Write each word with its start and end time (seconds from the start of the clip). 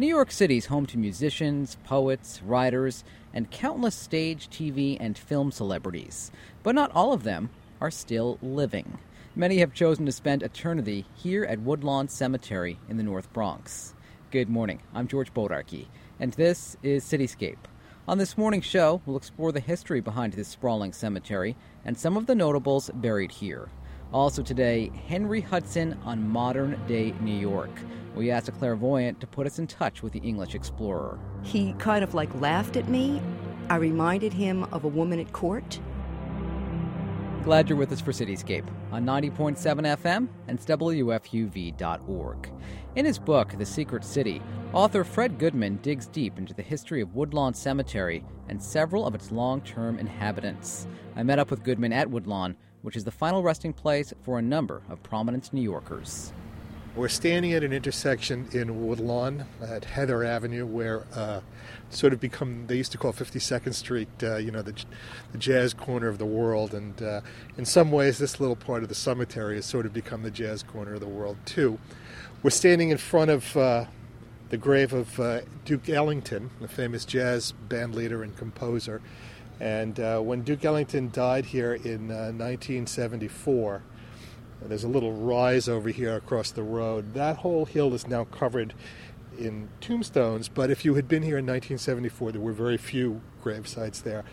New 0.00 0.06
York 0.06 0.30
City 0.30 0.56
is 0.56 0.64
home 0.64 0.86
to 0.86 0.96
musicians, 0.96 1.76
poets, 1.84 2.40
writers, 2.42 3.04
and 3.34 3.50
countless 3.50 3.94
stage, 3.94 4.48
TV, 4.48 4.96
and 4.98 5.18
film 5.18 5.52
celebrities. 5.52 6.32
But 6.62 6.74
not 6.74 6.90
all 6.94 7.12
of 7.12 7.22
them 7.22 7.50
are 7.82 7.90
still 7.90 8.38
living. 8.40 8.96
Many 9.36 9.58
have 9.58 9.74
chosen 9.74 10.06
to 10.06 10.12
spend 10.12 10.42
eternity 10.42 11.04
here 11.16 11.44
at 11.44 11.60
Woodlawn 11.60 12.08
Cemetery 12.08 12.78
in 12.88 12.96
the 12.96 13.02
North 13.02 13.30
Bronx. 13.34 13.92
Good 14.30 14.48
morning. 14.48 14.80
I'm 14.94 15.06
George 15.06 15.34
Bodarky, 15.34 15.88
and 16.18 16.32
this 16.32 16.78
is 16.82 17.04
Cityscape. 17.04 17.66
On 18.08 18.16
this 18.16 18.38
morning's 18.38 18.64
show, 18.64 19.02
we'll 19.04 19.18
explore 19.18 19.52
the 19.52 19.60
history 19.60 20.00
behind 20.00 20.32
this 20.32 20.48
sprawling 20.48 20.94
cemetery 20.94 21.56
and 21.84 21.98
some 21.98 22.16
of 22.16 22.24
the 22.24 22.34
notables 22.34 22.90
buried 22.94 23.32
here. 23.32 23.68
Also 24.12 24.42
today, 24.42 24.90
Henry 25.06 25.40
Hudson 25.40 25.96
on 26.04 26.28
modern 26.28 26.80
day 26.88 27.14
New 27.20 27.36
York. 27.36 27.70
We 28.16 28.32
asked 28.32 28.48
a 28.48 28.52
clairvoyant 28.52 29.20
to 29.20 29.26
put 29.28 29.46
us 29.46 29.60
in 29.60 29.68
touch 29.68 30.02
with 30.02 30.12
the 30.12 30.18
English 30.20 30.56
explorer. 30.56 31.18
He 31.42 31.74
kind 31.74 32.02
of 32.02 32.12
like 32.12 32.34
laughed 32.40 32.76
at 32.76 32.88
me. 32.88 33.22
I 33.68 33.76
reminded 33.76 34.32
him 34.32 34.64
of 34.72 34.82
a 34.82 34.88
woman 34.88 35.20
at 35.20 35.32
court. 35.32 35.78
Glad 37.44 37.68
you're 37.68 37.78
with 37.78 37.92
us 37.92 38.00
for 38.00 38.12
Cityscape 38.12 38.66
on 38.92 39.06
90.7 39.06 39.56
FM 39.56 40.28
and 40.48 40.58
WFUV.org. 40.58 42.52
In 42.96 43.04
his 43.06 43.18
book, 43.18 43.54
The 43.56 43.64
Secret 43.64 44.04
City, 44.04 44.42
author 44.74 45.04
Fred 45.04 45.38
Goodman 45.38 45.78
digs 45.82 46.06
deep 46.08 46.36
into 46.36 46.52
the 46.52 46.62
history 46.62 47.00
of 47.00 47.14
Woodlawn 47.14 47.54
Cemetery 47.54 48.24
and 48.48 48.60
several 48.60 49.06
of 49.06 49.14
its 49.14 49.30
long 49.30 49.60
term 49.62 49.98
inhabitants. 49.98 50.86
I 51.16 51.22
met 51.22 51.38
up 51.38 51.50
with 51.50 51.62
Goodman 51.62 51.94
at 51.94 52.10
Woodlawn, 52.10 52.56
which 52.82 52.96
is 52.96 53.04
the 53.04 53.10
final 53.10 53.42
resting 53.42 53.72
place 53.72 54.12
for 54.22 54.38
a 54.38 54.42
number 54.42 54.82
of 54.88 55.02
prominent 55.02 55.52
New 55.52 55.62
Yorkers. 55.62 56.32
We're 56.96 57.08
standing 57.08 57.52
at 57.52 57.62
an 57.62 57.72
intersection 57.72 58.48
in 58.52 58.84
Woodlawn 58.84 59.44
at 59.62 59.84
Heather 59.84 60.24
Avenue, 60.24 60.66
where 60.66 61.04
uh, 61.14 61.40
sort 61.90 62.12
of 62.12 62.18
become 62.18 62.66
they 62.66 62.76
used 62.76 62.90
to 62.92 62.98
call 62.98 63.12
52nd 63.12 63.74
Street, 63.74 64.08
uh, 64.24 64.38
you 64.38 64.50
know, 64.50 64.60
the, 64.60 64.74
the 65.30 65.38
jazz 65.38 65.72
corner 65.72 66.08
of 66.08 66.18
the 66.18 66.26
world, 66.26 66.74
and 66.74 67.00
uh, 67.00 67.20
in 67.56 67.64
some 67.64 67.92
ways, 67.92 68.18
this 68.18 68.40
little 68.40 68.56
part 68.56 68.82
of 68.82 68.88
the 68.88 68.94
cemetery 68.96 69.54
has 69.54 69.66
sort 69.66 69.86
of 69.86 69.92
become 69.92 70.24
the 70.24 70.32
jazz 70.32 70.64
corner 70.64 70.94
of 70.94 71.00
the 71.00 71.06
world 71.06 71.36
too. 71.44 71.78
We're 72.42 72.50
standing 72.50 72.90
in 72.90 72.98
front 72.98 73.30
of 73.30 73.56
uh, 73.56 73.84
the 74.48 74.56
grave 74.56 74.92
of 74.92 75.20
uh, 75.20 75.42
Duke 75.64 75.88
Ellington, 75.88 76.50
the 76.60 76.66
famous 76.66 77.04
jazz 77.04 77.52
band 77.52 77.94
leader 77.94 78.24
and 78.24 78.36
composer. 78.36 79.00
And 79.60 80.00
uh, 80.00 80.20
when 80.20 80.42
Duke 80.42 80.64
Ellington 80.64 81.10
died 81.12 81.46
here 81.46 81.74
in 81.74 82.08
1974 82.08 83.82
there's 84.68 84.84
a 84.84 84.88
little 84.88 85.12
rise 85.12 85.68
over 85.68 85.88
here 85.88 86.14
across 86.16 86.50
the 86.50 86.62
road. 86.62 87.14
That 87.14 87.38
whole 87.38 87.64
hill 87.64 87.94
is 87.94 88.06
now 88.06 88.24
covered 88.24 88.74
in 89.38 89.68
tombstones, 89.80 90.48
but 90.48 90.70
if 90.70 90.84
you 90.84 90.94
had 90.94 91.08
been 91.08 91.22
here 91.22 91.38
in 91.38 91.46
1974, 91.46 92.32
there 92.32 92.40
were 92.40 92.52
very 92.52 92.76
few 92.76 93.22
grave 93.42 93.66
sites 93.66 94.00
there. 94.00 94.24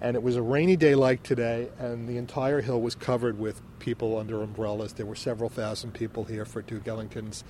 And 0.00 0.14
it 0.14 0.22
was 0.22 0.36
a 0.36 0.42
rainy 0.42 0.76
day 0.76 0.94
like 0.94 1.22
today, 1.22 1.70
and 1.78 2.08
the 2.08 2.18
entire 2.18 2.60
hill 2.60 2.80
was 2.80 2.94
covered 2.94 3.38
with 3.38 3.62
people 3.78 4.18
under 4.18 4.42
umbrellas. 4.42 4.92
There 4.92 5.06
were 5.06 5.14
several 5.14 5.48
thousand 5.48 5.92
people 5.92 6.24
here 6.24 6.44
for 6.44 6.60
Duke 6.62 6.86
Ellington's 6.86 7.44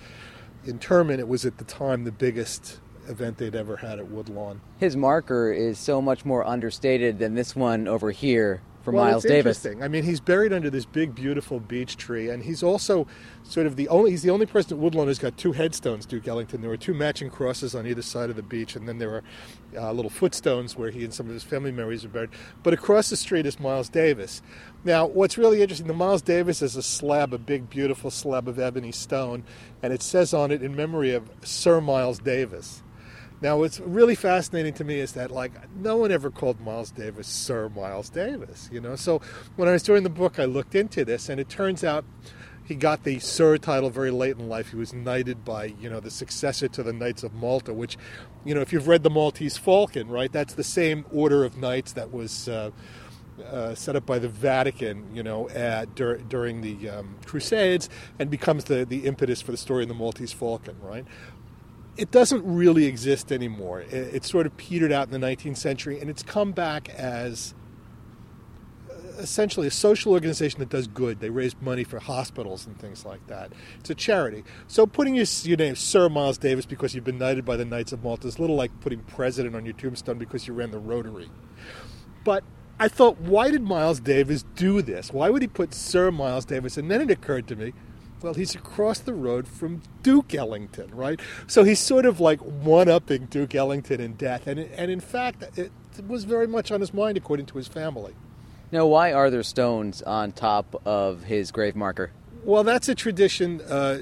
interment. 0.65 1.19
It 1.19 1.27
was 1.27 1.45
at 1.45 1.59
the 1.59 1.65
time 1.65 2.05
the 2.05 2.13
biggest 2.13 2.81
event 3.09 3.39
they'd 3.39 3.55
ever 3.55 3.77
had 3.77 3.99
at 3.99 4.11
Woodlawn. 4.11 4.61
His 4.79 4.97
marker 4.97 5.53
is 5.53 5.79
so 5.79 6.01
much 6.01 6.25
more 6.25 6.47
understated 6.47 7.19
than 7.19 7.35
this 7.35 7.57
one 7.57 7.89
over 7.89 8.11
here 8.11 8.63
for 8.87 8.93
well, 8.93 9.05
Miles 9.05 9.25
it's 9.25 9.33
Davis. 9.33 9.65
Interesting. 9.65 9.83
I 9.83 9.89
mean, 9.89 10.05
he's 10.05 10.21
buried 10.21 10.53
under 10.53 10.71
this 10.71 10.87
big, 10.87 11.13
beautiful 11.13 11.59
beech 11.59 11.97
tree, 11.97 12.31
and 12.31 12.45
he's 12.45 12.63
also 12.63 13.09
sort 13.43 13.67
of 13.67 13.75
the 13.75 13.89
only 13.89 14.13
he's 14.13 14.23
the 14.23 14.31
only 14.31 14.47
person 14.47 14.75
at 14.75 14.79
Woodlawn 14.79 15.09
who's 15.09 15.19
got 15.19 15.37
two 15.37 15.51
headstones. 15.51 16.07
Duke 16.07 16.29
Ellington. 16.29 16.61
There 16.61 16.71
were 16.71 16.77
two 16.77 16.95
matching 16.95 17.29
crosses 17.29 17.75
on 17.75 17.85
either 17.85 18.01
side 18.01 18.31
of 18.31 18.37
the 18.37 18.45
beech, 18.45 18.77
and 18.77 18.89
then 18.89 18.99
there 18.99 19.11
were 19.11 19.23
uh, 19.77 19.91
little 19.91 20.11
footstones 20.11 20.77
where 20.77 20.91
he 20.91 21.03
and 21.03 21.13
some 21.13 21.27
of 21.27 21.33
his 21.33 21.43
family 21.43 21.73
members 21.73 22.05
are 22.05 22.09
buried. 22.09 22.31
But 22.63 22.75
across 22.75 23.11
the 23.11 23.17
street 23.17 23.45
is 23.45 23.59
Miles 23.59 23.89
Davis. 23.89 24.41
Now, 24.85 25.05
what's 25.05 25.37
really 25.37 25.63
interesting, 25.63 25.89
the 25.89 25.93
Miles 25.93 26.23
Davis 26.23 26.63
is 26.63 26.77
a 26.77 26.83
slab, 26.83 27.35
a 27.35 27.39
big, 27.39 27.69
beautiful 27.69 28.13
slab 28.13 28.47
of 28.47 28.57
ebony 28.61 28.93
stone, 28.93 29.43
and 29.83 29.93
it 29.93 30.01
says 30.01 30.33
on 30.33 30.53
it 30.53 30.63
in 30.63 30.77
memory 30.77 31.13
of 31.13 31.29
Sir 31.43 31.81
Miles 31.81 32.21
Davis. 32.21 32.85
Now, 33.43 33.59
what's 33.59 33.81
really 33.81 34.15
fascinating 34.15 34.73
to 34.75 34.85
me 34.85 34.99
is 34.99 35.13
that, 35.13 35.31
like, 35.31 35.53
no 35.77 35.97
one 35.97 36.11
ever 36.11 36.31
called 36.31 36.61
Miles 36.61 36.91
Davis 36.91 37.27
Sir 37.27 37.69
Miles 37.69 38.09
Davis, 38.09 38.71
you 38.73 38.81
know? 38.81 38.97
So 38.97 39.21
when 39.57 39.69
I 39.69 39.73
was 39.73 39.83
doing 39.83 40.05
the 40.05 40.11
book, 40.11 40.39
I 40.39 40.47
looked 40.47 40.75
into 40.75 41.05
this, 41.05 41.29
and 41.29 41.39
it 41.39 41.49
turns 41.49 41.85
out 41.85 42.05
he 42.65 42.75
got 42.75 43.05
the 43.05 43.19
Sir 43.19 43.59
title 43.59 43.91
very 43.91 44.11
late 44.11 44.37
in 44.39 44.49
life. 44.49 44.71
He 44.71 44.77
was 44.77 44.93
knighted 44.93 45.45
by, 45.45 45.67
you 45.67 45.91
know, 45.91 46.01
the 46.01 46.11
successor 46.11 46.67
to 46.69 46.83
the 46.83 46.93
Knights 46.93 47.23
of 47.23 47.35
Malta, 47.35 47.75
which, 47.75 47.99
you 48.45 48.55
know, 48.55 48.61
if 48.61 48.73
you've 48.73 48.89
read 48.89 49.03
the 49.03 49.11
Maltese 49.11 49.59
Falcon, 49.59 50.09
right, 50.09 50.33
that's 50.33 50.55
the 50.55 50.65
same 50.65 51.05
order 51.13 51.45
of 51.45 51.57
knights 51.57 51.93
that 51.93 52.13
was. 52.13 52.49
Uh, 52.49 52.71
uh, 53.45 53.75
set 53.75 53.95
up 53.97 54.07
by 54.07 54.19
the 54.19 54.31
Vatican, 54.31 55.15
you 55.15 55.23
know, 55.23 55.47
at, 55.51 55.95
dur- 55.95 56.17
during 56.17 56.63
the 56.63 56.89
um, 56.89 57.17
Crusades, 57.27 57.91
and 58.19 58.31
becomes 58.31 58.65
the, 58.65 58.87
the 58.87 59.01
impetus 59.01 59.43
for 59.43 59.51
the 59.51 59.59
story 59.59 59.83
in 59.83 59.89
the 59.89 59.95
Maltese 59.95 60.33
Falcon, 60.33 60.77
right? 60.81 61.05
It 61.97 62.11
doesn't 62.11 62.43
really 62.45 62.85
exist 62.85 63.33
anymore. 63.33 63.81
It, 63.81 63.93
it, 63.93 64.25
sort 64.25 64.47
of 64.47 64.57
petered 64.57 64.93
out 64.93 65.11
in 65.11 65.19
the 65.19 65.27
19th 65.27 65.57
century, 65.57 66.01
and 66.01 66.11
it's 66.11 66.23
come 66.23 66.53
back 66.53 66.89
as 66.91 67.55
uh, 68.91 68.95
essentially 69.19 69.67
a 69.67 69.71
social 69.71 70.13
organization 70.13 70.61
that 70.61 70.69
does 70.69 70.87
good. 70.87 71.21
They 71.21 71.31
raise 71.31 71.55
money 71.61 71.85
for 71.85 71.99
hospitals 71.99 72.67
and 72.67 72.79
things 72.79 73.05
like 73.05 73.27
that. 73.29 73.53
It's 73.81 73.91
a 73.91 73.95
charity. 73.95 74.45
So 74.67 74.87
putting 74.87 75.15
your, 75.15 75.27
your 75.43 75.57
name 75.57 75.77
Sir 75.77 76.09
Miles 76.09 76.39
Davis 76.39 76.67
because 76.67 76.95
you've 76.95 77.05
been 77.05 77.19
knighted 77.19 77.45
by 77.45 77.57
the 77.57 77.65
Knights 77.65 77.93
of 77.93 78.03
Malta 78.03 78.29
is 78.29 78.37
a 78.37 78.41
little 78.41 78.57
like 78.57 78.79
putting 78.81 79.01
president 79.01 79.57
on 79.57 79.65
your 79.65 79.75
tombstone 79.75 80.19
because 80.19 80.47
you 80.47 80.55
ran 80.55 80.71
the 80.71 80.79
Rotary. 80.79 81.31
But 82.25 82.45
I 82.79 82.89
thought, 82.89 83.19
why 83.19 83.51
did 83.51 83.63
Miles 83.63 84.01
Davis 84.01 84.45
do 84.55 84.83
this? 84.83 85.13
Why 85.13 85.31
would 85.31 85.41
he 85.41 85.49
put 85.49 85.73
Sir 85.73 86.11
Miles 86.11 86.45
Davis? 86.45 86.77
And 86.77 86.91
then 86.91 87.01
it 87.01 87.11
occurred 87.11 87.47
to 87.49 87.57
me 87.57 87.73
well, 88.23 88.35
he's 88.35 88.55
across 88.55 88.99
the 88.99 89.13
road 89.13 89.47
from 89.47 89.83
Duke 90.03 90.35
Ellington, 90.35 90.95
right? 90.95 91.21
So 91.47 91.65
he's 91.65 91.81
sort 91.81 92.07
of 92.07 92.21
like 92.21 92.41
one 92.41 92.89
upping 92.89 93.27
Duke 93.27 93.55
Ellington 93.55 94.01
in 94.01 94.15
death. 94.15 94.47
And, 94.47 94.59
and 94.59 94.91
in 94.91 95.01
fact, 95.01 95.59
it 95.59 95.71
was 96.07 96.25
very 96.25 96.47
much 96.47 96.73
on 96.73 96.81
his 96.81 96.95
mind, 96.95 97.17
according 97.17 97.47
to 97.47 97.59
his 97.59 97.69
family. 97.69 98.15
Now, 98.73 98.87
why 98.87 99.13
are 99.13 99.31
there 99.31 99.43
stones 99.43 100.03
on 100.03 100.33
top 100.33 100.81
of 100.85 101.25
his 101.25 101.51
grave 101.51 101.77
marker? 101.77 102.11
Well, 102.45 102.65
that's 102.65 102.89
a 102.89 102.95
tradition. 102.95 103.61
Uh, 103.61 104.01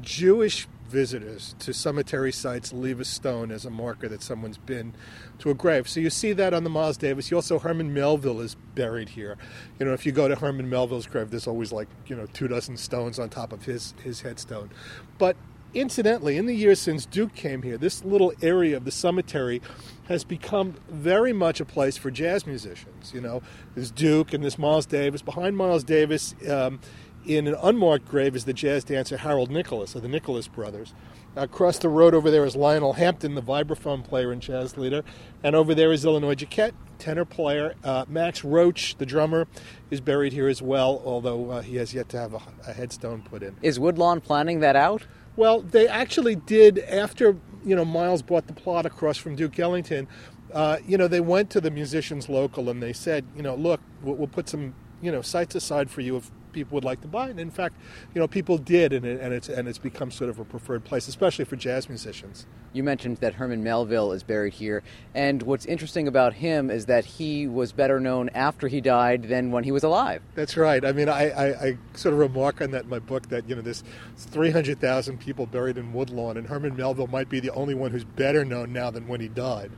Jewish 0.00 0.66
visitors 0.94 1.56
to 1.58 1.74
cemetery 1.74 2.30
sites 2.30 2.72
leave 2.72 3.00
a 3.00 3.04
stone 3.04 3.50
as 3.50 3.64
a 3.64 3.70
marker 3.70 4.08
that 4.08 4.22
someone's 4.22 4.58
been 4.58 4.94
to 5.40 5.50
a 5.50 5.54
grave. 5.54 5.88
So 5.88 5.98
you 5.98 6.08
see 6.08 6.32
that 6.34 6.54
on 6.54 6.62
the 6.62 6.70
Miles 6.70 6.96
Davis. 6.96 7.32
You 7.32 7.36
also 7.36 7.58
Herman 7.58 7.92
Melville 7.92 8.40
is 8.40 8.54
buried 8.76 9.08
here. 9.08 9.36
You 9.80 9.86
know, 9.86 9.92
if 9.92 10.06
you 10.06 10.12
go 10.12 10.28
to 10.28 10.36
Herman 10.36 10.70
Melville's 10.70 11.08
grave, 11.08 11.30
there's 11.30 11.48
always 11.48 11.72
like 11.72 11.88
you 12.06 12.14
know 12.14 12.26
two 12.32 12.46
dozen 12.46 12.76
stones 12.76 13.18
on 13.18 13.28
top 13.28 13.52
of 13.52 13.64
his 13.64 13.92
his 14.04 14.20
headstone. 14.20 14.70
But 15.18 15.36
incidentally, 15.74 16.36
in 16.36 16.46
the 16.46 16.54
years 16.54 16.78
since 16.78 17.06
Duke 17.06 17.34
came 17.34 17.62
here, 17.62 17.76
this 17.76 18.04
little 18.04 18.32
area 18.40 18.76
of 18.76 18.84
the 18.84 18.92
cemetery 18.92 19.60
has 20.04 20.22
become 20.22 20.76
very 20.88 21.32
much 21.32 21.60
a 21.60 21.64
place 21.64 21.96
for 21.96 22.12
jazz 22.12 22.46
musicians. 22.46 23.12
You 23.12 23.20
know, 23.20 23.42
there's 23.74 23.90
Duke 23.90 24.32
and 24.32 24.44
there's 24.44 24.60
Miles 24.60 24.86
Davis. 24.86 25.22
Behind 25.22 25.56
Miles 25.56 25.82
Davis. 25.82 26.36
Um, 26.48 26.78
in 27.26 27.46
an 27.46 27.56
unmarked 27.62 28.06
grave 28.06 28.36
is 28.36 28.44
the 28.44 28.52
jazz 28.52 28.84
dancer 28.84 29.16
Harold 29.18 29.50
Nicholas 29.50 29.94
of 29.94 30.02
the 30.02 30.08
Nicholas 30.08 30.48
Brothers. 30.48 30.94
Across 31.36 31.78
the 31.78 31.88
road 31.88 32.14
over 32.14 32.30
there 32.30 32.44
is 32.44 32.54
Lionel 32.54 32.92
Hampton, 32.92 33.34
the 33.34 33.42
vibraphone 33.42 34.04
player 34.04 34.30
and 34.30 34.40
jazz 34.40 34.76
leader. 34.76 35.02
And 35.42 35.56
over 35.56 35.74
there 35.74 35.90
is 35.90 36.04
Illinois 36.04 36.36
Jacquet, 36.36 36.74
tenor 36.98 37.24
player. 37.24 37.74
Uh, 37.82 38.04
Max 38.08 38.44
Roach, 38.44 38.96
the 38.98 39.06
drummer, 39.06 39.48
is 39.90 40.00
buried 40.00 40.32
here 40.32 40.48
as 40.48 40.62
well, 40.62 41.02
although 41.04 41.50
uh, 41.50 41.62
he 41.62 41.76
has 41.76 41.92
yet 41.92 42.08
to 42.10 42.18
have 42.18 42.34
a, 42.34 42.40
a, 42.68 42.72
headstone 42.72 43.22
put 43.22 43.42
in. 43.42 43.56
Is 43.62 43.80
Woodlawn 43.80 44.20
planning 44.20 44.60
that 44.60 44.76
out? 44.76 45.06
Well, 45.34 45.62
they 45.62 45.88
actually 45.88 46.36
did 46.36 46.78
after 46.78 47.36
you 47.64 47.74
know 47.74 47.84
Miles 47.84 48.22
bought 48.22 48.46
the 48.46 48.52
plot 48.52 48.86
across 48.86 49.16
from 49.16 49.34
Duke 49.34 49.58
Ellington. 49.58 50.06
Uh, 50.52 50.78
you 50.86 50.96
know, 50.96 51.08
they 51.08 51.20
went 51.20 51.50
to 51.50 51.60
the 51.60 51.70
musicians 51.70 52.28
local 52.28 52.70
and 52.70 52.80
they 52.80 52.92
said, 52.92 53.24
you 53.34 53.42
know, 53.42 53.56
look, 53.56 53.80
we'll, 54.02 54.14
we'll 54.14 54.28
put 54.28 54.48
some 54.48 54.72
you 55.02 55.10
know 55.10 55.20
sites 55.20 55.56
aside 55.56 55.90
for 55.90 56.00
you 56.00 56.16
if 56.16 56.30
people 56.54 56.76
would 56.76 56.84
like 56.84 57.02
to 57.02 57.08
buy. 57.08 57.28
And 57.28 57.38
in 57.38 57.50
fact, 57.50 57.76
you 58.14 58.20
know, 58.20 58.28
people 58.28 58.56
did, 58.56 58.92
and, 58.92 59.04
it, 59.04 59.20
and 59.20 59.34
it's 59.34 59.48
and 59.48 59.68
it's 59.68 59.78
become 59.78 60.10
sort 60.10 60.30
of 60.30 60.38
a 60.38 60.44
preferred 60.44 60.84
place, 60.84 61.08
especially 61.08 61.44
for 61.44 61.56
jazz 61.56 61.88
musicians. 61.88 62.46
You 62.72 62.82
mentioned 62.82 63.18
that 63.18 63.34
Herman 63.34 63.62
Melville 63.62 64.12
is 64.12 64.22
buried 64.22 64.54
here, 64.54 64.82
and 65.14 65.42
what's 65.42 65.66
interesting 65.66 66.08
about 66.08 66.34
him 66.34 66.70
is 66.70 66.86
that 66.86 67.04
he 67.04 67.46
was 67.46 67.72
better 67.72 68.00
known 68.00 68.30
after 68.30 68.68
he 68.68 68.80
died 68.80 69.24
than 69.24 69.50
when 69.50 69.64
he 69.64 69.72
was 69.72 69.84
alive. 69.84 70.22
That's 70.34 70.56
right. 70.56 70.84
I 70.84 70.92
mean, 70.92 71.08
I, 71.08 71.30
I, 71.30 71.66
I 71.66 71.78
sort 71.94 72.14
of 72.14 72.20
remark 72.20 72.62
on 72.62 72.70
that 72.70 72.84
in 72.84 72.88
my 72.88 72.98
book 72.98 73.28
that 73.28 73.48
you 73.48 73.54
know 73.54 73.62
there's 73.62 73.84
300,000 74.16 75.18
people 75.18 75.46
buried 75.46 75.76
in 75.76 75.92
Woodlawn, 75.92 76.36
and 76.36 76.46
Herman 76.46 76.76
Melville 76.76 77.08
might 77.08 77.28
be 77.28 77.40
the 77.40 77.50
only 77.50 77.74
one 77.74 77.90
who's 77.90 78.04
better 78.04 78.44
known 78.44 78.72
now 78.72 78.90
than 78.90 79.06
when 79.06 79.20
he 79.20 79.28
died 79.28 79.70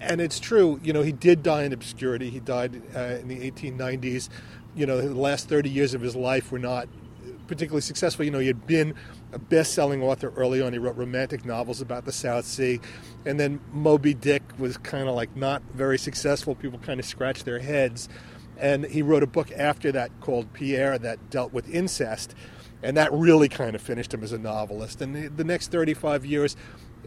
and 0.00 0.20
it's 0.20 0.38
true. 0.38 0.80
You 0.82 0.92
know, 0.92 1.02
he 1.02 1.12
did 1.12 1.42
die 1.42 1.64
in 1.64 1.72
obscurity. 1.72 2.30
He 2.30 2.40
died 2.40 2.80
uh, 2.94 3.16
in 3.20 3.28
the 3.28 3.50
1890s 3.50 4.28
you 4.78 4.86
know, 4.86 5.00
the 5.00 5.12
last 5.12 5.48
30 5.48 5.68
years 5.68 5.92
of 5.92 6.00
his 6.00 6.14
life 6.14 6.52
were 6.52 6.58
not 6.58 6.88
particularly 7.48 7.80
successful. 7.80 8.24
You 8.24 8.30
know, 8.30 8.38
he 8.38 8.46
had 8.46 8.66
been 8.66 8.94
a 9.32 9.38
best-selling 9.38 10.02
author 10.02 10.32
early 10.36 10.62
on. 10.62 10.72
He 10.72 10.78
wrote 10.78 10.96
romantic 10.96 11.44
novels 11.44 11.80
about 11.80 12.04
the 12.04 12.12
South 12.12 12.44
Sea, 12.44 12.78
and 13.26 13.40
then 13.40 13.58
Moby 13.72 14.14
Dick 14.14 14.42
was 14.56 14.76
kind 14.76 15.08
of 15.08 15.16
like 15.16 15.34
not 15.34 15.62
very 15.74 15.98
successful. 15.98 16.54
People 16.54 16.78
kind 16.78 17.00
of 17.00 17.06
scratched 17.06 17.44
their 17.44 17.58
heads, 17.58 18.08
and 18.56 18.84
he 18.84 19.02
wrote 19.02 19.24
a 19.24 19.26
book 19.26 19.50
after 19.50 19.90
that 19.92 20.12
called 20.20 20.52
Pierre 20.52 20.96
that 20.98 21.30
dealt 21.30 21.52
with 21.52 21.68
incest, 21.68 22.36
and 22.82 22.96
that 22.96 23.12
really 23.12 23.48
kind 23.48 23.74
of 23.74 23.82
finished 23.82 24.14
him 24.14 24.22
as 24.22 24.32
a 24.32 24.38
novelist. 24.38 25.02
And 25.02 25.36
the, 25.36 25.44
next 25.44 25.72
35 25.72 26.24
years. 26.24 26.56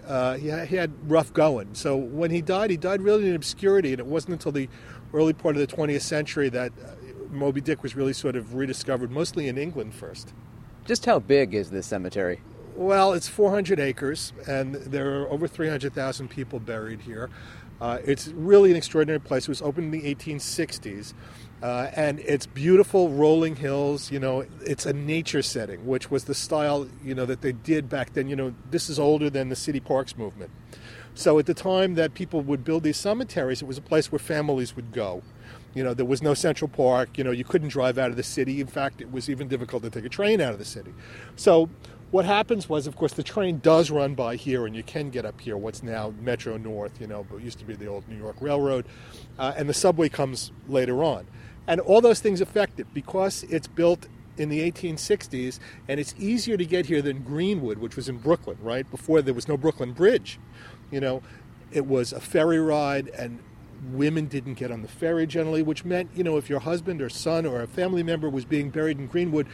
Uh, 0.08 0.36
he, 0.36 0.50
he 0.66 0.76
had 0.76 0.92
rough 1.10 1.32
going. 1.32 1.76
So 1.76 1.96
when 1.96 2.32
he 2.32 2.42
died, 2.42 2.72
he 2.72 2.76
died 2.76 3.04
really 3.04 3.30
in 3.30 3.36
obscurity, 3.36 3.92
and 3.92 4.00
it 4.00 4.06
wasn't 4.08 4.34
until 4.34 4.52
the 4.52 4.68
early 5.14 5.34
part 5.34 5.56
of 5.56 5.62
the 5.62 5.74
20th 5.74 6.02
century 6.02 6.50
that 6.50 6.72
uh, 6.84 6.92
Moby 7.32 7.62
Dick 7.62 7.84
was 7.84 7.96
really 7.96 8.14
sort 8.14 8.36
of 8.36 8.56
rediscovered, 8.56 9.12
mostly 9.12 9.48
in 9.48 9.58
England 9.58 9.94
first. 9.94 10.34
Just 10.86 11.06
how 11.06 11.20
big 11.20 11.54
is 11.54 11.70
this 11.70 11.86
cemetery? 11.86 12.42
Well, 12.76 13.14
it's 13.14 13.28
400 13.28 13.80
acres, 13.80 14.34
and 14.48 14.76
there 14.76 15.22
are 15.22 15.30
over 15.30 15.48
300,000 15.48 16.30
people 16.30 16.60
buried 16.60 17.02
here. 17.02 17.30
Uh, 17.82 17.98
it's 18.06 18.28
really 18.30 18.72
an 18.72 18.78
extraordinary 18.78 19.20
place. 19.20 19.44
It 19.44 19.50
was 19.50 19.62
opened 19.62 19.94
in 19.94 20.02
the 20.02 20.16
1860s, 20.16 21.14
uh, 21.64 21.90
and 21.96 22.20
it's 22.20 22.46
beautiful 22.46 23.10
rolling 23.10 23.56
hills. 23.56 24.12
You 24.12 24.20
know, 24.20 24.46
it's 24.62 24.86
a 24.86 24.94
nature 24.94 25.42
setting, 25.42 25.86
which 25.88 26.12
was 26.12 26.26
the 26.26 26.36
style 26.36 26.88
you 27.04 27.16
know 27.16 27.26
that 27.26 27.42
they 27.42 27.52
did 27.52 27.90
back 27.90 28.14
then. 28.14 28.30
You 28.30 28.36
know, 28.36 28.54
this 28.70 28.90
is 28.90 29.00
older 29.00 29.30
than 29.30 29.50
the 29.50 29.56
city 29.56 29.80
parks 29.80 30.16
movement. 30.16 30.52
So 31.14 31.40
at 31.40 31.46
the 31.46 31.54
time 31.54 31.96
that 31.96 32.14
people 32.14 32.42
would 32.42 32.64
build 32.64 32.84
these 32.84 32.98
cemeteries, 32.98 33.62
it 33.62 33.68
was 33.68 33.78
a 33.78 33.82
place 33.82 34.12
where 34.12 34.20
families 34.20 34.76
would 34.76 34.94
go. 34.94 35.24
You 35.74 35.84
know, 35.84 35.94
there 35.94 36.06
was 36.06 36.22
no 36.22 36.34
central 36.34 36.68
park. 36.68 37.18
You 37.18 37.24
know, 37.24 37.32
you 37.32 37.44
couldn't 37.44 37.70
drive 37.70 37.98
out 37.98 38.10
of 38.10 38.18
the 38.18 38.24
city. 38.24 38.60
In 38.60 38.68
fact, 38.68 39.02
it 39.02 39.12
was 39.12 39.30
even 39.30 39.48
difficult 39.48 39.84
to 39.84 39.90
take 39.90 40.06
a 40.06 40.10
train 40.10 40.42
out 40.42 40.54
of 40.54 40.60
the 40.60 40.66
city. 40.66 40.94
So, 41.36 41.70
what 42.12 42.26
happens 42.26 42.68
was, 42.68 42.88
of 42.88 42.98
course, 42.98 43.14
the 43.14 43.24
train 43.24 43.60
does 43.60 43.90
run 43.90 44.16
by 44.16 44.36
here, 44.36 44.66
and 44.66 44.76
you 44.76 44.84
can 44.84 45.10
get 45.10 45.26
up 45.26 45.40
here. 45.40 45.56
What's 45.56 45.82
now 45.82 46.14
Metro 46.20 46.58
North, 46.58 47.00
you 47.00 47.08
know, 47.08 47.26
but 47.30 47.38
used 47.38 47.60
to 47.60 47.66
be 47.66 47.74
the 47.74 47.88
old 47.88 48.08
New 48.10 48.18
York 48.18 48.36
Railroad, 48.42 48.86
uh, 49.40 49.54
and 49.56 49.70
the 49.70 49.74
subway 49.74 50.10
comes 50.10 50.52
later 50.68 51.06
on, 51.06 51.26
and 51.68 51.80
all 51.80 52.02
those 52.02 52.20
things 52.20 52.42
affect 52.42 52.82
it 52.82 52.94
because 52.94 53.44
it's 53.44 53.68
built 53.68 54.08
in 54.38 54.50
the 54.50 54.60
1860s, 54.70 55.60
and 55.88 56.02
it's 56.02 56.14
easier 56.18 56.58
to 56.58 56.66
get 56.66 56.88
here 56.88 57.02
than 57.02 57.20
Greenwood, 57.20 57.78
which 57.78 57.96
was 57.96 58.10
in 58.10 58.18
Brooklyn, 58.18 58.58
right 58.62 58.90
before 58.92 59.22
there 59.22 59.34
was 59.34 59.48
no 59.48 59.56
Brooklyn 59.56 59.94
Bridge. 59.94 60.38
You 60.92 61.00
know, 61.00 61.24
it 61.72 61.86
was 61.86 62.12
a 62.12 62.20
ferry 62.20 62.60
ride, 62.60 63.08
and 63.10 63.40
women 63.92 64.26
didn't 64.28 64.56
get 64.56 64.72
on 64.72 64.82
the 64.82 64.88
ferry 64.88 65.26
generally, 65.26 65.62
which 65.62 65.84
meant, 65.84 66.12
you 66.16 66.24
know, 66.24 66.38
if 66.38 66.50
your 66.50 66.60
husband 66.60 67.02
or 67.02 67.10
son 67.10 67.46
or 67.46 67.62
a 67.62 67.68
family 67.68 68.04
member 68.04 68.30
was 68.30 68.46
being 68.46 68.70
buried 68.70 69.00
in 69.00 69.08
Greenwood, 69.08 69.48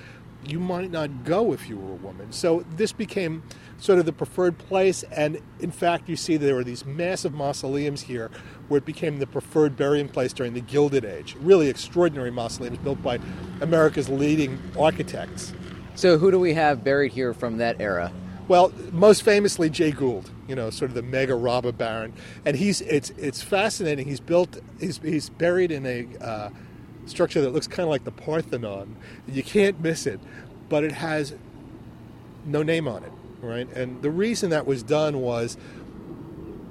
you 0.45 0.59
might 0.59 0.91
not 0.91 1.23
go 1.23 1.51
if 1.53 1.67
you 1.67 1.77
were 1.77 1.93
a 1.93 1.95
woman. 1.95 2.31
So 2.31 2.65
this 2.75 2.91
became 2.91 3.43
sort 3.79 3.99
of 3.99 4.05
the 4.05 4.13
preferred 4.13 4.57
place, 4.57 5.03
and 5.03 5.41
in 5.59 5.71
fact, 5.71 6.09
you 6.09 6.15
see 6.15 6.37
there 6.37 6.57
are 6.57 6.63
these 6.63 6.85
massive 6.85 7.33
mausoleums 7.33 8.01
here 8.01 8.29
where 8.67 8.77
it 8.77 8.85
became 8.85 9.19
the 9.19 9.27
preferred 9.27 9.75
burying 9.75 10.09
place 10.09 10.33
during 10.33 10.53
the 10.53 10.61
Gilded 10.61 11.05
Age. 11.05 11.35
Really 11.39 11.69
extraordinary 11.69 12.31
mausoleums 12.31 12.77
built 12.79 13.01
by 13.01 13.19
America's 13.61 14.09
leading 14.09 14.59
architects. 14.77 15.53
So, 15.95 16.17
who 16.17 16.31
do 16.31 16.39
we 16.39 16.53
have 16.53 16.83
buried 16.83 17.11
here 17.11 17.33
from 17.33 17.57
that 17.57 17.81
era? 17.81 18.11
Well, 18.47 18.71
most 18.91 19.23
famously 19.23 19.69
Jay 19.69 19.91
Gould, 19.91 20.31
you 20.47 20.55
know, 20.55 20.69
sort 20.69 20.91
of 20.91 20.95
the 20.95 21.01
mega 21.01 21.35
robber 21.35 21.73
baron, 21.73 22.13
and 22.45 22.55
he's 22.55 22.79
it's 22.81 23.09
it's 23.11 23.41
fascinating. 23.41 24.07
He's 24.07 24.21
built 24.21 24.59
he's 24.79 24.99
he's 24.99 25.29
buried 25.29 25.71
in 25.71 25.85
a 25.85 26.07
uh, 26.23 26.49
structure 27.05 27.41
that 27.41 27.49
looks 27.49 27.67
kind 27.67 27.83
of 27.83 27.89
like 27.89 28.05
the 28.05 28.11
Parthenon. 28.11 28.95
You 29.27 29.43
can't 29.43 29.81
miss 29.81 30.07
it, 30.07 30.21
but 30.69 30.85
it 30.85 30.93
has 30.93 31.35
no 32.45 32.63
name 32.63 32.87
on 32.87 33.03
it, 33.03 33.11
right? 33.41 33.67
And 33.73 34.01
the 34.01 34.11
reason 34.11 34.49
that 34.51 34.65
was 34.65 34.81
done 34.81 35.19
was 35.19 35.57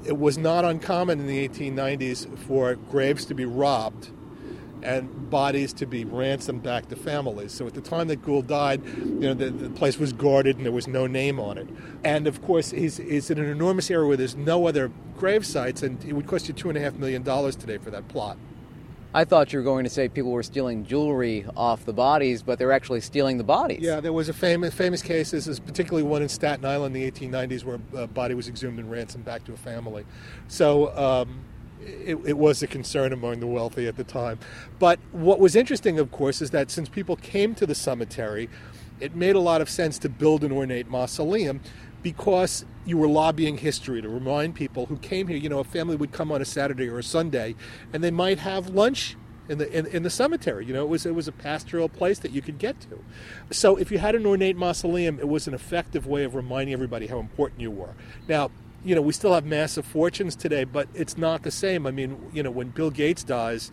it 0.07 0.19
was 0.19 0.39
not 0.39 0.65
uncommon 0.65 1.21
in 1.21 1.27
the 1.27 1.47
1890s 1.47 2.39
for 2.39 2.75
graves 2.75 3.27
to 3.27 3.35
be 3.35 3.45
robbed 3.45 4.11
and 4.87 5.29
bodies 5.29 5.73
to 5.75 5.85
be 5.85 6.05
ransomed 6.05 6.63
back 6.63 6.89
to 6.89 6.97
families. 6.97 7.51
So 7.53 7.67
at 7.67 7.75
the 7.75 7.81
time 7.81 8.07
that 8.09 8.23
Gould 8.23 8.47
died, 8.47 8.83
you 8.97 9.21
know, 9.21 9.35
the, 9.35 9.51
the 9.51 9.69
place 9.71 9.99
was 9.99 10.13
guarded 10.13 10.57
and 10.57 10.65
there 10.65 10.73
was 10.73 10.87
no 10.87 11.09
name 11.09 11.41
on 11.41 11.59
it. 11.59 11.69
And 12.05 12.29
of 12.29 12.41
course, 12.41 12.71
he's, 12.71 12.99
he's 12.99 13.29
in 13.29 13.39
an 13.39 13.47
enormous 13.47 13.91
area 13.91 14.07
where 14.07 14.17
there's 14.17 14.37
no 14.37 14.67
other 14.67 14.93
grave 15.17 15.45
sites, 15.45 15.83
and 15.83 16.03
it 16.05 16.13
would 16.13 16.29
cost 16.29 16.47
you 16.47 16.55
two 16.55 16.69
and 16.69 16.79
a 16.79 16.81
half 16.81 16.95
million 16.95 17.23
dollars 17.23 17.57
today 17.57 17.79
for 17.79 17.91
that 17.91 18.07
plot. 18.07 18.39
I 19.13 19.25
thought 19.25 19.53
you 19.53 19.59
were 19.59 19.65
going 19.65 19.85
to 19.85 19.91
say 19.91 20.09
people 20.09 20.31
were 20.31 20.43
stealing 20.43 20.85
jewelry 20.85 21.47
off 21.57 21.85
the 21.85 21.93
bodies, 21.93 22.43
but 22.43 22.59
they're 22.59 22.73
actually 22.73 23.01
stealing 23.01 23.39
the 23.39 23.45
bodies. 23.45 23.81
Yeah, 23.81 23.99
there 24.01 24.13
was 24.13 24.29
a 24.29 24.35
famous 24.35 24.75
famous 24.75 25.01
case. 25.01 25.31
This 25.31 25.47
is 25.47 25.59
particularly 25.59 26.03
one 26.03 26.23
in 26.23 26.29
Staten 26.29 26.67
Island 26.67 26.95
in 26.95 27.03
the 27.03 27.11
1890s, 27.11 27.65
where 27.65 27.81
a 27.97 28.07
body 28.07 28.35
was 28.35 28.47
exhumed 28.47 28.79
and 28.79 28.91
ransomed 28.91 29.25
back 29.25 29.43
to 29.45 29.53
a 29.53 29.57
family. 29.57 30.05
So. 30.49 30.95
Um, 30.97 31.41
it, 31.81 32.17
it, 32.25 32.39
was 32.39 32.63
a 32.63 32.67
concern 32.67 33.13
among 33.13 33.41
the 33.41 33.47
wealthy 33.47 33.87
at 33.87 33.97
the 33.97 34.05
time. 34.05 34.39
But 34.79 34.99
what 35.13 35.39
was 35.39 35.57
interesting, 35.57 35.99
of 35.99 36.11
course, 36.11 36.43
is 36.43 36.51
that 36.51 36.71
since 36.71 36.89
people 36.89 37.17
came 37.17 37.55
to 37.57 37.67
the 37.67 37.75
cemetery, 37.75 38.49
it 39.01 39.15
made 39.15 39.37
a 39.37 39.41
lot 39.41 39.61
of 39.61 39.69
sense 39.69 39.99
to 40.01 40.09
build 40.09 40.43
an 40.45 40.53
ornate 40.53 40.89
mausoleum 40.89 41.61
because 42.03 42.65
you 42.85 42.97
were 42.97 43.09
lobbying 43.09 43.59
history 43.59 44.01
to 44.01 44.09
remind 44.09 44.55
people 44.55 44.87
who 44.87 44.97
came 44.99 45.27
here. 45.27 45.37
You 45.37 45.49
know, 45.49 45.59
a 45.59 45.65
family 45.65 45.97
would 45.97 46.13
come 46.13 46.31
on 46.31 46.41
a 46.41 46.45
Saturday 46.45 46.89
or 46.89 46.99
a 46.99 47.03
Sunday, 47.03 47.55
and 47.93 48.03
they 48.03 48.11
might 48.11 48.39
have 48.39 48.69
lunch 48.69 49.17
in 49.49 49.59
the 49.59 49.71
in, 49.77 49.87
in, 49.87 50.03
the 50.03 50.11
cemetery. 50.11 50.65
You 50.65 50.73
know, 50.73 50.83
it 50.83 50.89
was 50.89 51.07
it 51.07 51.15
was 51.15 51.29
a 51.29 51.33
pastoral 51.33 51.89
place 51.89 52.19
that 52.21 52.31
you 52.31 52.43
could 52.43 52.59
get 52.59 52.81
to. 52.83 53.03
So 53.51 53.77
if 53.77 53.91
you 53.91 53.99
had 53.99 54.15
an 54.15 54.27
ornate 54.27 54.57
mausoleum, 54.57 55.19
it 55.19 55.29
was 55.29 55.47
an 55.47 55.55
effective 55.55 56.07
way 56.07 56.25
of 56.25 56.35
reminding 56.35 56.73
everybody 56.73 57.07
how 57.07 57.19
important 57.19 57.61
you 57.61 57.71
were. 57.71 57.95
Now, 58.29 58.51
you 58.85 58.95
know, 58.95 59.01
we 59.01 59.13
still 59.13 59.35
have 59.35 59.45
massive 59.45 59.85
fortunes 59.85 60.37
today, 60.37 60.65
but 60.65 60.89
it's 60.95 61.17
not 61.19 61.43
the 61.43 61.51
same. 61.51 61.87
I 61.87 61.91
mean, 61.91 62.31
you 62.33 62.43
know, 62.43 62.51
when 62.51 62.69
Bill 62.69 62.91
Gates 62.91 63.25
dies, 63.25 63.71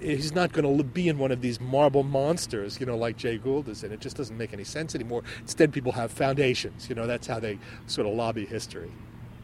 he's 0.00 0.32
not 0.32 0.52
going 0.52 0.76
to 0.76 0.84
be 0.84 1.08
in 1.08 1.18
one 1.18 1.32
of 1.32 1.40
these 1.40 1.60
marble 1.60 2.02
monsters, 2.02 2.78
you 2.78 2.86
know, 2.86 2.96
like 2.96 3.16
Jay 3.16 3.38
Gould 3.38 3.68
is 3.68 3.82
in. 3.82 3.92
It 3.92 4.00
just 4.00 4.16
doesn't 4.16 4.36
make 4.36 4.52
any 4.52 4.64
sense 4.64 4.94
anymore. 4.94 5.22
Instead, 5.40 5.72
people 5.72 5.92
have 5.92 6.10
foundations. 6.10 6.88
You 6.88 6.94
know, 6.94 7.06
that's 7.06 7.26
how 7.26 7.40
they 7.40 7.58
sort 7.86 8.06
of 8.06 8.14
lobby 8.14 8.46
history. 8.46 8.90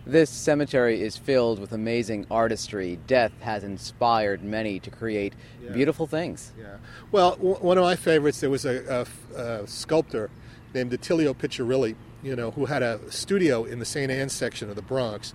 This 0.07 0.29
cemetery 0.29 1.01
is 1.01 1.17
filled 1.17 1.59
with 1.59 1.73
amazing 1.73 2.27
artistry. 2.31 2.99
Death 3.07 3.33
has 3.41 3.65
inspired 3.65 4.45
many 4.45 4.79
to 4.81 4.91
create 4.91 5.33
yeah. 5.63 5.71
beautiful 5.73 6.07
things. 6.07 6.53
Yeah. 6.59 6.77
Well, 7.11 7.37
w- 7.37 7.57
one 7.57 7.79
of 7.79 7.85
my 7.85 7.97
favorites, 7.97 8.41
there 8.41 8.51
was 8.51 8.67
a, 8.67 9.07
a, 9.35 9.41
a 9.41 9.67
sculptor 9.67 10.31
named 10.75 10.93
Attilio 10.93 11.33
Piccirilli 11.33 11.95
you 12.25 12.35
know, 12.35 12.51
who 12.51 12.65
had 12.65 12.83
a 12.83 12.99
studio 13.13 13.65
in 13.65 13.79
the 13.79 13.85
St. 13.85 14.11
Anne's 14.11 14.33
section 14.33 14.71
of 14.71 14.77
the 14.77 14.83
Bronx. 14.83 15.35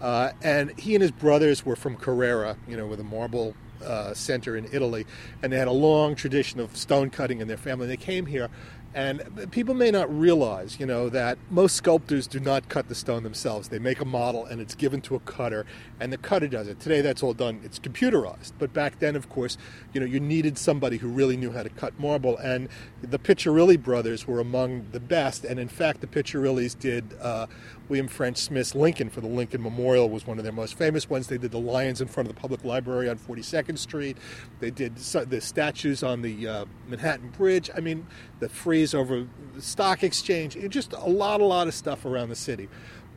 Uh, 0.00 0.32
and 0.42 0.78
he 0.78 0.94
and 0.94 1.02
his 1.02 1.10
brothers 1.10 1.64
were 1.64 1.76
from 1.76 1.96
Carrara, 1.96 2.56
you 2.66 2.76
know, 2.76 2.86
with 2.86 2.98
a 3.00 3.04
marble 3.04 3.54
uh, 3.84 4.14
center 4.14 4.56
in 4.56 4.66
Italy, 4.72 5.06
and 5.42 5.52
they 5.52 5.58
had 5.58 5.68
a 5.68 5.72
long 5.72 6.14
tradition 6.14 6.60
of 6.60 6.76
stone 6.76 7.10
cutting 7.10 7.40
in 7.40 7.48
their 7.48 7.56
family. 7.56 7.86
They 7.86 7.96
came 7.96 8.26
here 8.26 8.48
and 8.92 9.50
people 9.52 9.74
may 9.74 9.90
not 9.90 10.12
realize, 10.12 10.80
you 10.80 10.86
know, 10.86 11.08
that 11.10 11.38
most 11.48 11.76
sculptors 11.76 12.26
do 12.26 12.40
not 12.40 12.68
cut 12.68 12.88
the 12.88 12.94
stone 12.94 13.22
themselves. 13.22 13.68
They 13.68 13.78
make 13.78 14.00
a 14.00 14.04
model 14.04 14.44
and 14.44 14.60
it's 14.60 14.74
given 14.74 15.00
to 15.02 15.14
a 15.14 15.20
cutter, 15.20 15.64
and 16.00 16.12
the 16.12 16.18
cutter 16.18 16.48
does 16.48 16.66
it. 16.66 16.80
Today, 16.80 17.00
that's 17.00 17.22
all 17.22 17.32
done. 17.32 17.60
It's 17.62 17.78
computerized. 17.78 18.52
But 18.58 18.72
back 18.72 18.98
then, 18.98 19.14
of 19.14 19.28
course, 19.28 19.56
you 19.92 20.00
know, 20.00 20.06
you 20.06 20.18
needed 20.18 20.58
somebody 20.58 20.96
who 20.96 21.08
really 21.08 21.36
knew 21.36 21.52
how 21.52 21.62
to 21.62 21.68
cut 21.68 21.98
marble, 22.00 22.36
and 22.38 22.68
the 23.00 23.18
Piccirilli 23.18 23.80
brothers 23.80 24.26
were 24.26 24.40
among 24.40 24.86
the 24.90 25.00
best. 25.00 25.44
And 25.44 25.60
in 25.60 25.68
fact, 25.68 26.00
the 26.00 26.08
Piccirillis 26.08 26.76
did 26.76 27.14
uh, 27.20 27.46
William 27.90 28.06
French 28.06 28.38
Smith's 28.38 28.76
Lincoln 28.76 29.10
for 29.10 29.20
the 29.20 29.26
Lincoln 29.26 29.60
Memorial 29.60 30.08
was 30.08 30.24
one 30.24 30.38
of 30.38 30.44
their 30.44 30.52
most 30.52 30.78
famous 30.78 31.10
ones. 31.10 31.26
They 31.26 31.38
did 31.38 31.50
the 31.50 31.58
lions 31.58 32.00
in 32.00 32.06
front 32.06 32.28
of 32.28 32.34
the 32.34 32.40
public 32.40 32.64
library 32.64 33.08
on 33.08 33.18
42nd 33.18 33.76
Street. 33.76 34.16
They 34.60 34.70
did 34.70 34.96
the 34.96 35.40
statues 35.40 36.04
on 36.04 36.22
the 36.22 36.46
uh, 36.46 36.64
Manhattan 36.86 37.30
Bridge. 37.30 37.68
I 37.76 37.80
mean, 37.80 38.06
the 38.38 38.48
frieze 38.48 38.94
over 38.94 39.26
the 39.54 39.60
Stock 39.60 40.04
Exchange. 40.04 40.56
Just 40.68 40.92
a 40.92 41.08
lot, 41.08 41.40
a 41.40 41.44
lot 41.44 41.66
of 41.66 41.74
stuff 41.74 42.04
around 42.04 42.28
the 42.28 42.36
city. 42.36 42.68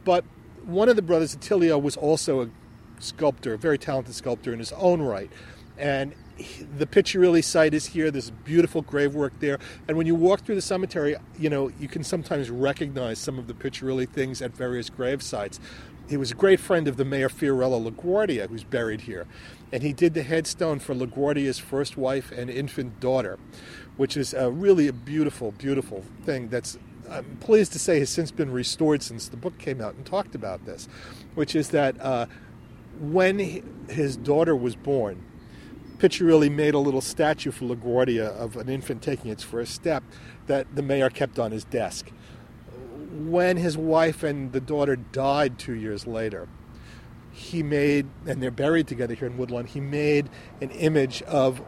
But 0.03 0.25
one 0.65 0.89
of 0.89 0.95
the 0.95 1.03
brothers, 1.03 1.35
Attilio, 1.35 1.77
was 1.77 1.95
also 1.95 2.41
a 2.41 2.49
sculptor, 2.99 3.53
a 3.53 3.57
very 3.59 3.77
talented 3.77 4.15
sculptor 4.15 4.51
in 4.51 4.57
his 4.57 4.71
own 4.71 5.03
right. 5.03 5.31
And 5.77 6.15
the 6.77 6.85
Piccirilli 6.85 7.43
site 7.43 7.73
is 7.73 7.87
here. 7.87 8.09
There's 8.09 8.31
beautiful 8.31 8.81
grave 8.81 9.13
work 9.15 9.33
there. 9.39 9.59
And 9.87 9.97
when 9.97 10.07
you 10.07 10.15
walk 10.15 10.41
through 10.41 10.55
the 10.55 10.61
cemetery, 10.61 11.15
you 11.37 11.49
know, 11.49 11.71
you 11.79 11.87
can 11.87 12.03
sometimes 12.03 12.49
recognize 12.49 13.19
some 13.19 13.37
of 13.37 13.47
the 13.47 13.53
Piccirilli 13.53 14.09
things 14.09 14.41
at 14.41 14.55
various 14.55 14.89
grave 14.89 15.21
sites. 15.21 15.59
He 16.09 16.17
was 16.17 16.31
a 16.31 16.35
great 16.35 16.59
friend 16.59 16.87
of 16.87 16.97
the 16.97 17.05
mayor 17.05 17.29
Fiorello 17.29 17.89
LaGuardia, 17.89 18.49
who's 18.49 18.63
buried 18.63 19.01
here. 19.01 19.25
And 19.71 19.83
he 19.83 19.93
did 19.93 20.13
the 20.13 20.23
headstone 20.23 20.79
for 20.79 20.93
LaGuardia's 20.93 21.59
first 21.59 21.97
wife 21.97 22.31
and 22.31 22.49
infant 22.49 22.99
daughter, 22.99 23.39
which 23.97 24.17
is 24.17 24.33
a 24.33 24.51
really 24.51 24.87
a 24.87 24.93
beautiful, 24.93 25.51
beautiful 25.51 26.03
thing 26.25 26.49
that's 26.49 26.77
I'm 27.09 27.37
pleased 27.41 27.73
to 27.73 27.79
say 27.79 27.99
has 27.99 28.09
since 28.09 28.31
been 28.31 28.51
restored 28.51 29.03
since 29.03 29.27
the 29.27 29.37
book 29.37 29.57
came 29.57 29.81
out 29.81 29.93
and 29.95 30.05
talked 30.05 30.35
about 30.35 30.65
this, 30.65 30.87
which 31.35 31.55
is 31.55 31.69
that 31.69 31.99
uh, 31.99 32.25
when 32.99 33.39
he, 33.39 33.63
his 33.89 34.15
daughter 34.15 34.55
was 34.55 34.75
born, 34.75 35.23
Piccirilli 36.03 36.51
made 36.51 36.73
a 36.73 36.79
little 36.79 36.99
statue 36.99 37.49
for 37.49 37.63
LaGuardia 37.63 38.27
of 38.35 38.57
an 38.57 38.67
infant 38.67 39.01
taking 39.01 39.31
its 39.31 39.41
first 39.41 39.73
step 39.73 40.03
that 40.47 40.75
the 40.75 40.81
mayor 40.81 41.09
kept 41.09 41.39
on 41.39 41.53
his 41.53 41.63
desk. 41.63 42.11
When 43.13 43.55
his 43.55 43.77
wife 43.77 44.21
and 44.21 44.51
the 44.51 44.59
daughter 44.59 44.97
died 44.97 45.57
two 45.57 45.71
years 45.71 46.05
later, 46.05 46.49
he 47.31 47.63
made, 47.63 48.07
and 48.27 48.43
they're 48.43 48.51
buried 48.51 48.85
together 48.85 49.13
here 49.13 49.29
in 49.29 49.37
Woodlawn, 49.37 49.65
he 49.65 49.79
made 49.79 50.29
an 50.59 50.71
image 50.71 51.21
of 51.21 51.61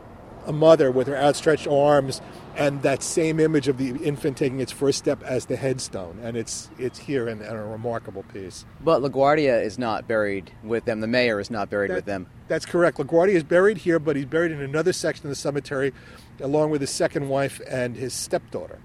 a 0.45 0.51
mother 0.51 0.91
with 0.91 1.07
her 1.07 1.15
outstretched 1.17 1.67
arms 1.67 2.21
and 2.55 2.81
that 2.83 3.03
same 3.03 3.39
image 3.39 3.67
of 3.67 3.77
the 3.77 3.89
infant 4.03 4.37
taking 4.37 4.59
its 4.59 4.71
first 4.71 4.97
step 4.99 5.21
as 5.23 5.45
the 5.45 5.55
headstone. 5.55 6.19
And 6.23 6.37
it's, 6.37 6.69
it's 6.77 6.99
here 6.99 7.27
in, 7.27 7.41
in 7.41 7.47
a 7.55 7.65
remarkable 7.65 8.23
piece. 8.23 8.65
But 8.81 9.01
LaGuardia 9.01 9.63
is 9.63 9.77
not 9.77 10.07
buried 10.07 10.51
with 10.63 10.85
them. 10.85 11.01
The 11.01 11.07
mayor 11.07 11.39
is 11.39 11.51
not 11.51 11.69
buried 11.69 11.91
That- 11.91 11.95
with 11.95 12.05
them. 12.05 12.27
That's 12.47 12.65
correct. 12.65 12.97
LaGuardia 12.97 13.33
is 13.33 13.43
buried 13.43 13.79
here, 13.79 13.97
but 13.99 14.15
he's 14.15 14.25
buried 14.25 14.51
in 14.51 14.61
another 14.61 14.93
section 14.93 15.25
of 15.25 15.29
the 15.29 15.35
cemetery 15.35 15.93
along 16.39 16.69
with 16.69 16.81
his 16.81 16.91
second 16.91 17.27
wife 17.29 17.59
and 17.67 17.95
his 17.95 18.13
stepdaughter. 18.13 18.79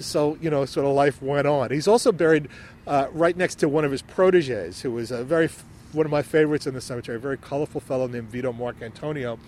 So, 0.00 0.36
you 0.40 0.50
know, 0.50 0.64
sort 0.64 0.86
of 0.86 0.92
life 0.94 1.22
went 1.22 1.46
on. 1.46 1.70
He's 1.70 1.86
also 1.86 2.10
buried 2.12 2.48
uh, 2.86 3.06
right 3.12 3.36
next 3.36 3.56
to 3.56 3.68
one 3.68 3.84
of 3.84 3.92
his 3.92 4.02
proteges, 4.02 4.80
who 4.82 4.90
was 4.90 5.10
a 5.12 5.22
very, 5.22 5.48
one 5.92 6.04
of 6.06 6.10
my 6.10 6.22
favorites 6.22 6.66
in 6.66 6.74
the 6.74 6.80
cemetery, 6.80 7.16
a 7.16 7.20
very 7.20 7.36
colorful 7.38 7.80
fellow 7.80 8.08
named 8.08 8.28
Vito 8.28 8.52
Marcantonio, 8.52 9.38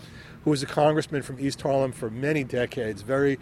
who 0.47 0.51
was 0.51 0.63
a 0.63 0.67
congressman 0.67 1.23
from 1.23 1.41
East 1.41 1.61
Harlem 1.61 1.91
for 1.91 2.09
many 2.09 2.45
decades, 2.45 3.03
very 3.03 3.37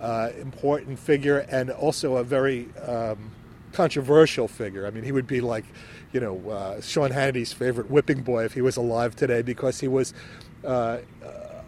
uh, 0.00 0.30
important 0.40 1.00
figure, 1.00 1.38
and 1.50 1.68
also 1.68 2.18
a 2.18 2.22
very 2.22 2.68
um, 2.86 3.32
controversial 3.72 4.46
figure. 4.46 4.86
I 4.86 4.90
mean, 4.90 5.02
he 5.02 5.10
would 5.10 5.26
be 5.26 5.40
like, 5.40 5.64
you 6.12 6.20
know, 6.20 6.48
uh, 6.48 6.80
Sean 6.80 7.10
Hannity's 7.10 7.52
favorite 7.52 7.90
whipping 7.90 8.22
boy 8.22 8.44
if 8.44 8.54
he 8.54 8.60
was 8.60 8.76
alive 8.76 9.16
today 9.16 9.42
because 9.42 9.80
he 9.80 9.88
was 9.88 10.14
uh, 10.64 10.98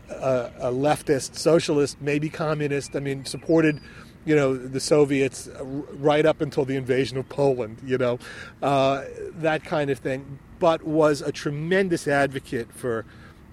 a, 0.08 0.52
a 0.60 0.70
leftist, 0.70 1.34
socialist, 1.34 2.00
maybe 2.00 2.30
communist. 2.30 2.94
I 2.94 3.00
mean, 3.00 3.24
supported, 3.24 3.80
you 4.24 4.36
know, 4.36 4.56
the 4.56 4.78
Soviets 4.78 5.48
right 5.94 6.24
up 6.24 6.40
until 6.40 6.64
the 6.64 6.76
invasion 6.76 7.18
of 7.18 7.28
Poland, 7.28 7.78
you 7.84 7.98
know, 7.98 8.20
uh, 8.62 9.02
that 9.38 9.64
kind 9.64 9.90
of 9.90 9.98
thing, 9.98 10.38
but 10.60 10.84
was 10.84 11.22
a 11.22 11.32
tremendous 11.32 12.06
advocate 12.06 12.70
for 12.72 13.04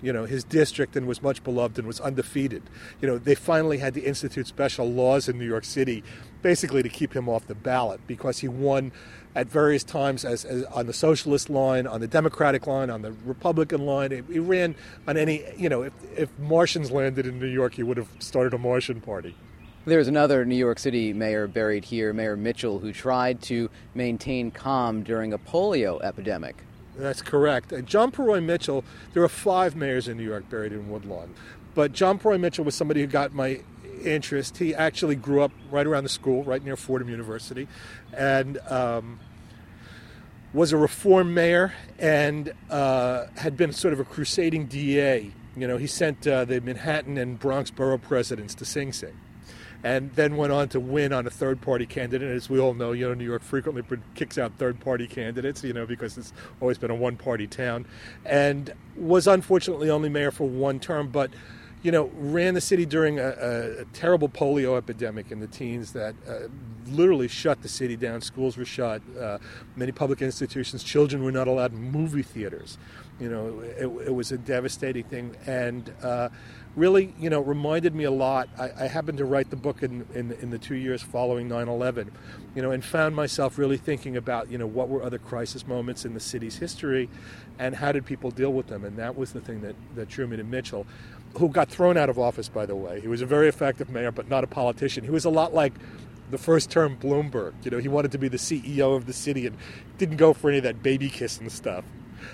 you 0.03 0.13
know 0.13 0.25
his 0.25 0.43
district 0.43 0.95
and 0.95 1.07
was 1.07 1.23
much 1.23 1.43
beloved 1.43 1.79
and 1.79 1.87
was 1.87 1.99
undefeated. 1.99 2.61
You 3.01 3.07
know 3.07 3.17
they 3.17 3.33
finally 3.33 3.79
had 3.79 3.93
to 3.95 4.01
institute 4.01 4.45
special 4.45 4.91
laws 4.91 5.27
in 5.29 5.39
new 5.39 5.47
york 5.47 5.63
city 5.63 6.03
basically 6.41 6.83
to 6.83 6.89
keep 6.89 7.15
him 7.15 7.29
off 7.29 7.47
the 7.47 7.55
ballot 7.55 8.01
because 8.05 8.39
he 8.39 8.47
won 8.47 8.91
at 9.35 9.47
various 9.47 9.83
times 9.83 10.25
as, 10.25 10.45
as 10.45 10.63
on 10.65 10.85
the 10.85 10.93
socialist 10.93 11.49
line 11.49 11.87
on 11.87 12.01
the 12.01 12.07
democratic 12.07 12.67
line 12.67 12.89
on 12.89 13.01
the 13.01 13.13
republican 13.25 13.85
line. 13.85 14.11
He, 14.29 14.39
ran 14.39 14.75
on 15.07 15.17
any 15.17 15.43
you 15.57 15.69
know 15.69 15.83
if, 15.83 15.93
if 16.15 16.29
martians 16.37 16.91
landed 16.91 17.25
in 17.25 17.39
new 17.39 17.47
york 17.47 17.73
he 17.75 17.83
would 17.83 17.97
have 17.97 18.09
started 18.19 18.53
a 18.53 18.57
martian 18.59 19.01
party. 19.01 19.35
There's 19.85 20.07
another 20.07 20.45
New 20.45 20.55
York 20.55 20.79
City 20.79 21.11
mayor 21.11 21.45
buried 21.45 21.83
here, 21.83 22.13
Mayor 22.13 22.37
Mitchel, 22.37 22.79
who 22.79 22.93
tried 22.93 23.41
to 23.43 23.69
maintain 23.93 24.49
calm 24.49 25.03
during 25.03 25.33
a 25.33 25.37
polio 25.37 26.01
epidemic. 26.01 26.55
That's 26.95 27.21
correct. 27.21 27.71
And 27.71 27.87
John 27.87 28.11
Purroy 28.11 28.39
Mitchel, 28.39 28.83
there 29.13 29.23
are 29.23 29.29
five 29.29 29.75
mayors 29.75 30.07
in 30.07 30.17
New 30.17 30.23
York 30.23 30.49
buried 30.49 30.73
in 30.73 30.89
Woodlawn. 30.89 31.33
But 31.73 31.91
John 31.91 32.19
Purroy 32.19 32.37
Mitchel 32.37 32.63
was 32.65 32.75
somebody 32.75 33.01
who 33.01 33.07
got 33.07 33.33
my 33.33 33.61
interest. 34.03 34.57
He 34.57 34.75
actually 34.75 35.15
grew 35.15 35.41
up 35.41 35.51
right 35.71 35.87
around 35.87 36.03
the 36.03 36.09
school, 36.09 36.43
right 36.43 36.63
near 36.63 36.75
Fordham 36.75 37.09
University, 37.09 37.67
and 38.15 38.59
um, 38.69 39.19
was 40.53 40.71
a 40.71 40.77
reform 40.77 41.33
mayor 41.33 41.73
and 41.97 42.53
uh, 42.69 43.25
had 43.37 43.57
been 43.57 43.73
sort 43.73 43.93
of 43.93 43.99
a 43.99 44.03
crusading 44.03 44.67
DA. 44.67 45.31
You 45.55 45.67
know, 45.67 45.77
he 45.77 45.87
sent 45.87 46.27
uh, 46.27 46.45
the 46.45 46.61
Manhattan 46.61 47.17
and 47.17 47.39
Bronx 47.39 47.71
borough 47.71 47.97
presidents 47.97 48.53
to 48.55 48.65
Sing 48.65 48.93
Sing 48.93 49.17
and 49.83 50.11
then 50.13 50.37
went 50.37 50.51
on 50.51 50.69
to 50.69 50.79
win 50.79 51.13
on 51.13 51.27
a 51.27 51.29
third 51.29 51.61
party 51.61 51.85
candidate. 51.85 52.29
As 52.29 52.49
we 52.49 52.59
all 52.59 52.73
know, 52.73 52.91
you 52.93 53.07
know, 53.07 53.13
New 53.13 53.25
York 53.25 53.41
frequently 53.43 53.83
kicks 54.15 54.37
out 54.37 54.53
third 54.57 54.79
party 54.79 55.07
candidates, 55.07 55.63
you 55.63 55.73
know, 55.73 55.85
because 55.85 56.17
it's 56.17 56.33
always 56.61 56.77
been 56.77 56.91
a 56.91 56.95
one 56.95 57.17
party 57.17 57.47
town, 57.47 57.85
and 58.25 58.73
was 58.95 59.27
unfortunately 59.27 59.89
only 59.89 60.09
mayor 60.09 60.31
for 60.31 60.47
one 60.47 60.79
term, 60.79 61.09
but. 61.09 61.29
You 61.83 61.91
know, 61.91 62.09
ran 62.15 62.53
the 62.53 62.61
city 62.61 62.85
during 62.85 63.19
a, 63.19 63.27
a, 63.27 63.81
a 63.81 63.85
terrible 63.93 64.29
polio 64.29 64.77
epidemic 64.77 65.31
in 65.31 65.39
the 65.41 65.47
teens 65.47 65.93
that 65.93 66.15
uh, 66.27 66.47
literally 66.87 67.27
shut 67.27 67.61
the 67.61 67.67
city 67.69 67.95
down. 67.95 68.21
Schools 68.21 68.57
were 68.57 68.65
shut, 68.65 69.01
uh, 69.19 69.37
many 69.75 69.91
public 69.91 70.21
institutions, 70.21 70.83
children 70.83 71.23
were 71.23 71.31
not 71.31 71.47
allowed 71.47 71.73
in 71.73 71.91
movie 71.91 72.23
theaters. 72.23 72.77
You 73.19 73.29
know, 73.29 73.59
it, 73.59 74.07
it 74.07 74.13
was 74.13 74.31
a 74.31 74.37
devastating 74.37 75.03
thing, 75.03 75.35
and 75.45 75.93
uh, 76.01 76.29
really, 76.75 77.13
you 77.19 77.29
know, 77.29 77.41
reminded 77.41 77.93
me 77.93 78.05
a 78.05 78.11
lot. 78.11 78.49
I, 78.57 78.71
I 78.79 78.87
happened 78.87 79.19
to 79.19 79.25
write 79.25 79.49
the 79.51 79.55
book 79.55 79.83
in, 79.83 80.05
in, 80.15 80.31
in 80.41 80.49
the 80.49 80.57
two 80.57 80.75
years 80.75 81.01
following 81.01 81.47
9/11, 81.47 82.09
you 82.55 82.61
know, 82.61 82.71
and 82.71 82.83
found 82.83 83.15
myself 83.15 83.57
really 83.59 83.77
thinking 83.77 84.17
about, 84.17 84.49
you 84.49 84.57
know, 84.57 84.65
what 84.65 84.89
were 84.89 85.03
other 85.03 85.19
crisis 85.19 85.67
moments 85.67 86.05
in 86.05 86.15
the 86.15 86.19
city's 86.19 86.57
history, 86.57 87.07
and 87.59 87.75
how 87.75 87.91
did 87.91 88.05
people 88.05 88.31
deal 88.31 88.51
with 88.51 88.67
them? 88.67 88.83
And 88.83 88.97
that 88.97 89.15
was 89.15 89.31
the 89.31 89.41
thing 89.41 89.61
that 89.61 89.75
that 89.95 90.09
drew 90.09 90.25
me 90.25 90.37
to 90.37 90.43
Mitchel, 90.43 90.85
who 91.37 91.49
got 91.49 91.69
thrown 91.69 91.97
out 91.97 92.09
of 92.09 92.19
office, 92.19 92.49
by 92.49 92.65
the 92.65 92.75
way. 92.75 92.99
He 93.01 93.07
was 93.07 93.21
a 93.21 93.25
very 93.25 93.47
effective 93.47 93.89
mayor, 93.89 94.11
but 94.11 94.29
not 94.29 94.43
a 94.43 94.47
politician. 94.47 95.03
He 95.03 95.09
was 95.09 95.25
a 95.25 95.29
lot 95.29 95.53
like 95.53 95.73
the 96.31 96.37
first 96.37 96.69
term 96.69 96.97
Bloomberg. 96.97 97.53
You 97.63 97.71
know, 97.71 97.77
he 97.79 97.87
wanted 97.87 98.11
to 98.11 98.17
be 98.17 98.27
the 98.27 98.37
CEO 98.37 98.95
of 98.95 99.05
the 99.05 99.13
city 99.13 99.47
and 99.47 99.57
didn't 99.97 100.17
go 100.17 100.33
for 100.33 100.49
any 100.49 100.57
of 100.57 100.63
that 100.63 100.83
baby 100.83 101.09
kissing 101.09 101.49
stuff. 101.49 101.85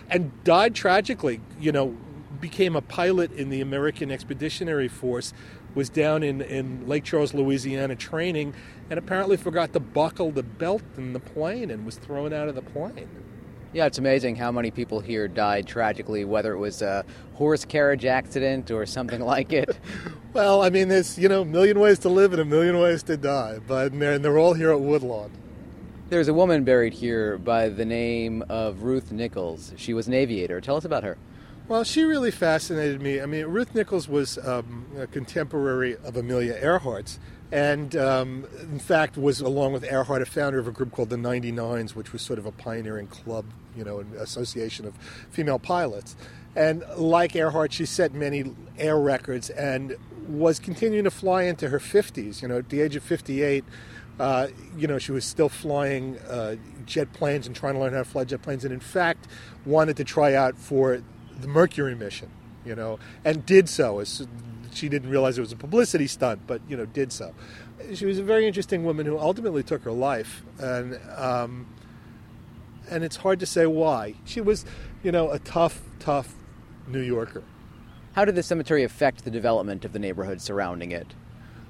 And 0.09 0.31
died 0.43 0.75
tragically, 0.75 1.41
you 1.59 1.71
know, 1.71 1.97
became 2.39 2.75
a 2.75 2.81
pilot 2.81 3.31
in 3.33 3.49
the 3.49 3.61
American 3.61 4.11
Expeditionary 4.11 4.87
Force, 4.87 5.33
was 5.75 5.89
down 5.89 6.23
in, 6.23 6.41
in 6.41 6.87
Lake 6.87 7.03
Charles, 7.03 7.33
Louisiana 7.33 7.95
training, 7.95 8.53
and 8.89 8.97
apparently 8.97 9.37
forgot 9.37 9.73
to 9.73 9.79
buckle 9.79 10.31
the 10.31 10.43
belt 10.43 10.83
in 10.97 11.13
the 11.13 11.19
plane 11.19 11.69
and 11.69 11.85
was 11.85 11.97
thrown 11.97 12.33
out 12.33 12.47
of 12.47 12.55
the 12.55 12.61
plane. 12.61 13.09
Yeah, 13.71 13.85
it's 13.85 13.99
amazing 13.99 14.35
how 14.35 14.51
many 14.51 14.71
people 14.71 14.99
here 14.99 15.27
died 15.27 15.67
tragically, 15.67 16.25
whether 16.25 16.53
it 16.53 16.57
was 16.57 16.81
a 16.81 17.05
horse 17.35 17.65
carriage 17.65 18.03
accident 18.03 18.71
or 18.71 18.85
something 18.87 19.21
like 19.35 19.53
it. 19.53 19.77
Well, 20.33 20.63
I 20.63 20.71
mean, 20.71 20.87
there's, 20.87 21.19
you 21.19 21.29
know, 21.29 21.41
a 21.41 21.45
million 21.45 21.79
ways 21.79 21.99
to 21.99 22.09
live 22.09 22.33
and 22.33 22.41
a 22.41 22.45
million 22.45 22.79
ways 22.79 23.03
to 23.03 23.15
die, 23.17 23.59
but 23.67 23.91
and 23.91 24.01
they're, 24.01 24.13
and 24.13 24.25
they're 24.25 24.39
all 24.39 24.53
here 24.53 24.71
at 24.71 24.81
Woodlawn. 24.81 25.31
There's 26.09 26.27
a 26.27 26.33
woman 26.33 26.63
buried 26.63 26.93
here 26.93 27.37
by 27.37 27.69
the 27.69 27.85
name 27.85 28.43
of 28.49 28.81
Ruth 28.81 29.11
Nichols. 29.11 29.73
She 29.77 29.93
was 29.93 30.07
an 30.07 30.15
aviator. 30.15 30.59
Tell 30.59 30.75
us 30.75 30.85
about 30.85 31.03
her. 31.03 31.17
Well, 31.67 31.83
she 31.83 32.01
really 32.01 32.31
fascinated 32.31 32.99
me. 32.99 33.21
I 33.21 33.27
mean, 33.27 33.45
Ruth 33.45 33.75
Nichols 33.75 34.09
was 34.09 34.39
um, 34.39 34.87
a 34.97 35.05
contemporary 35.05 35.95
of 35.97 36.17
Amelia 36.17 36.55
Earhart's, 36.59 37.19
and 37.51 37.95
um, 37.95 38.45
in 38.61 38.79
fact 38.79 39.17
was, 39.17 39.41
along 39.41 39.73
with 39.73 39.83
Earhart, 39.83 40.21
a 40.21 40.25
founder 40.25 40.59
of 40.59 40.67
a 40.67 40.71
group 40.71 40.91
called 40.91 41.09
the 41.09 41.15
99s, 41.15 41.95
which 41.95 42.13
was 42.13 42.21
sort 42.21 42.39
of 42.39 42.45
a 42.45 42.51
pioneering 42.51 43.07
club, 43.07 43.45
you 43.75 43.83
know, 43.83 43.99
an 43.99 44.13
association 44.17 44.85
of 44.85 44.95
female 45.31 45.59
pilots. 45.59 46.15
And 46.55 46.83
like 46.95 47.35
Earhart, 47.35 47.73
she 47.73 47.85
set 47.85 48.13
many 48.13 48.53
air 48.77 48.99
records 48.99 49.49
and 49.49 49.95
was 50.27 50.59
continuing 50.59 51.05
to 51.05 51.11
fly 51.11 51.43
into 51.43 51.69
her 51.69 51.79
50s. 51.79 52.41
You 52.41 52.47
know, 52.47 52.59
at 52.59 52.69
the 52.69 52.81
age 52.81 52.95
of 52.95 53.03
58, 53.03 53.63
uh, 54.19 54.47
you 54.77 54.87
know, 54.87 54.97
she 54.97 55.11
was 55.11 55.25
still 55.25 55.49
flying 55.49 56.17
uh, 56.29 56.55
jet 56.85 57.13
planes 57.13 57.47
and 57.47 57.55
trying 57.55 57.73
to 57.73 57.79
learn 57.79 57.93
how 57.93 57.99
to 57.99 58.05
fly 58.05 58.25
jet 58.25 58.41
planes, 58.41 58.65
and 58.65 58.73
in 58.73 58.79
fact, 58.79 59.27
wanted 59.65 59.95
to 59.97 60.03
try 60.03 60.33
out 60.33 60.57
for 60.57 61.01
the 61.39 61.47
Mercury 61.47 61.95
mission, 61.95 62.29
you 62.65 62.75
know, 62.75 62.99
and 63.23 63.45
did 63.45 63.69
so. 63.69 63.99
As 63.99 64.27
she 64.73 64.89
didn't 64.89 65.09
realize 65.09 65.37
it 65.37 65.41
was 65.41 65.51
a 65.51 65.57
publicity 65.57 66.07
stunt, 66.07 66.41
but 66.47 66.61
you 66.67 66.77
know, 66.77 66.85
did 66.85 67.11
so. 67.11 67.33
She 67.93 68.05
was 68.05 68.19
a 68.19 68.23
very 68.23 68.47
interesting 68.47 68.83
woman 68.83 69.05
who 69.05 69.17
ultimately 69.17 69.63
took 69.63 69.83
her 69.83 69.91
life, 69.91 70.43
and 70.59 70.99
um, 71.15 71.67
and 72.89 73.03
it's 73.03 73.17
hard 73.17 73.39
to 73.39 73.45
say 73.45 73.65
why. 73.65 74.15
She 74.25 74.41
was, 74.41 74.65
you 75.03 75.11
know, 75.11 75.31
a 75.31 75.39
tough, 75.39 75.81
tough 75.99 76.33
New 76.87 77.01
Yorker. 77.01 77.43
How 78.13 78.25
did 78.25 78.35
the 78.35 78.43
cemetery 78.43 78.83
affect 78.83 79.23
the 79.23 79.31
development 79.31 79.85
of 79.85 79.93
the 79.93 79.99
neighborhood 79.99 80.41
surrounding 80.41 80.91
it? 80.91 81.07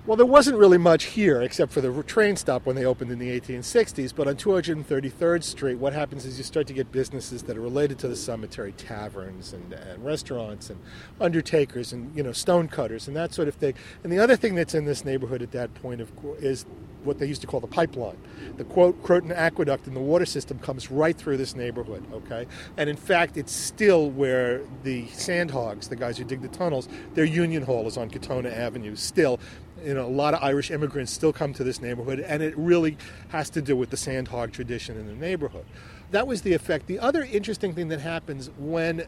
Well, 0.10 0.16
there 0.16 0.26
wasn't 0.26 0.58
really 0.58 0.80
much 0.80 1.04
here 1.04 1.40
except 1.44 1.72
for 1.72 1.82
the 1.82 2.02
train 2.02 2.36
stop 2.36 2.66
when 2.66 2.76
they 2.76 2.84
opened 2.84 3.12
in 3.12 3.20
the 3.20 3.40
1860s. 3.40 4.12
But 4.16 4.28
on 4.28 4.38
233rd 4.38 5.44
Street, 5.44 5.76
what 5.76 5.94
happens 5.94 6.26
is 6.26 6.40
you 6.40 6.44
start 6.44 6.66
to 6.66 6.74
get 6.74 6.92
businesses 6.92 7.44
that 7.44 7.56
are 7.56 7.62
related 7.62 8.00
to 8.00 8.08
the 8.08 8.16
cemetery, 8.16 8.72
taverns 8.72 9.54
and, 9.54 9.72
and 9.72 10.04
restaurants 10.04 10.72
and 10.72 10.80
undertakers 11.22 11.94
and 11.94 12.12
you 12.18 12.24
know 12.24 12.32
stonecutters 12.32 13.08
and 13.08 13.16
that 13.16 13.36
sort 13.36 13.48
of 13.48 13.54
thing. 13.54 13.76
And 14.04 14.12
the 14.12 14.18
other 14.18 14.36
thing 14.36 14.56
that's 14.56 14.74
in 14.74 14.86
this 14.86 15.06
neighborhood 15.06 15.44
at 15.44 15.52
that 15.52 15.76
point 15.76 16.02
of, 16.02 16.12
is 16.40 16.66
what 17.04 17.20
they 17.20 17.28
used 17.28 17.42
to 17.42 17.48
call 17.48 17.60
the 17.60 17.68
pipeline. 17.68 18.18
The 18.58 18.64
quote 18.64 19.02
Croton 19.04 19.32
Aqueduct 19.32 19.86
and 19.86 19.96
the 19.96 20.02
water 20.02 20.26
system 20.26 20.58
comes 20.58 20.90
right 20.90 21.16
through 21.16 21.38
this 21.38 21.56
neighborhood. 21.56 22.04
Okay, 22.12 22.48
and 22.78 22.90
in 22.90 22.98
fact, 22.98 23.38
it's 23.38 23.54
still 23.54 24.10
where 24.10 24.62
the 24.82 25.06
sandhogs, 25.08 25.88
the 25.88 25.96
guys 25.96 26.18
who 26.18 26.24
dig 26.24 26.42
the 26.42 26.48
tunnels, 26.48 26.90
their 27.14 27.26
union 27.26 27.62
hall 27.62 27.88
is 27.88 27.96
on 27.96 28.10
Katonah 28.10 28.52
Avenue. 28.52 28.96
Still, 28.96 29.40
you 29.84 29.94
know, 29.94 30.06
a 30.06 30.08
lot 30.08 30.34
of 30.34 30.44
Irish 30.44 30.72
immigrants 30.72 31.12
still 31.12 31.34
come 31.34 31.54
to 31.54 31.64
this 31.64 31.82
neighborhood, 31.82 32.20
and 32.20 32.42
it 32.44 32.58
really 32.58 32.98
has 33.30 33.50
to 33.52 33.62
do 33.62 33.76
with 33.76 33.90
the 33.90 33.98
sandhog 33.98 34.52
tradition 34.52 34.98
in 34.98 35.08
the 35.08 35.14
neighborhood. 35.14 35.66
That 36.12 36.28
was 36.28 36.42
the 36.42 36.54
effect. 36.54 36.88
The 36.88 37.00
other 37.00 37.24
interesting 37.24 37.74
thing 37.74 37.90
that 37.90 38.02
happens 38.02 38.50
when 38.58 39.06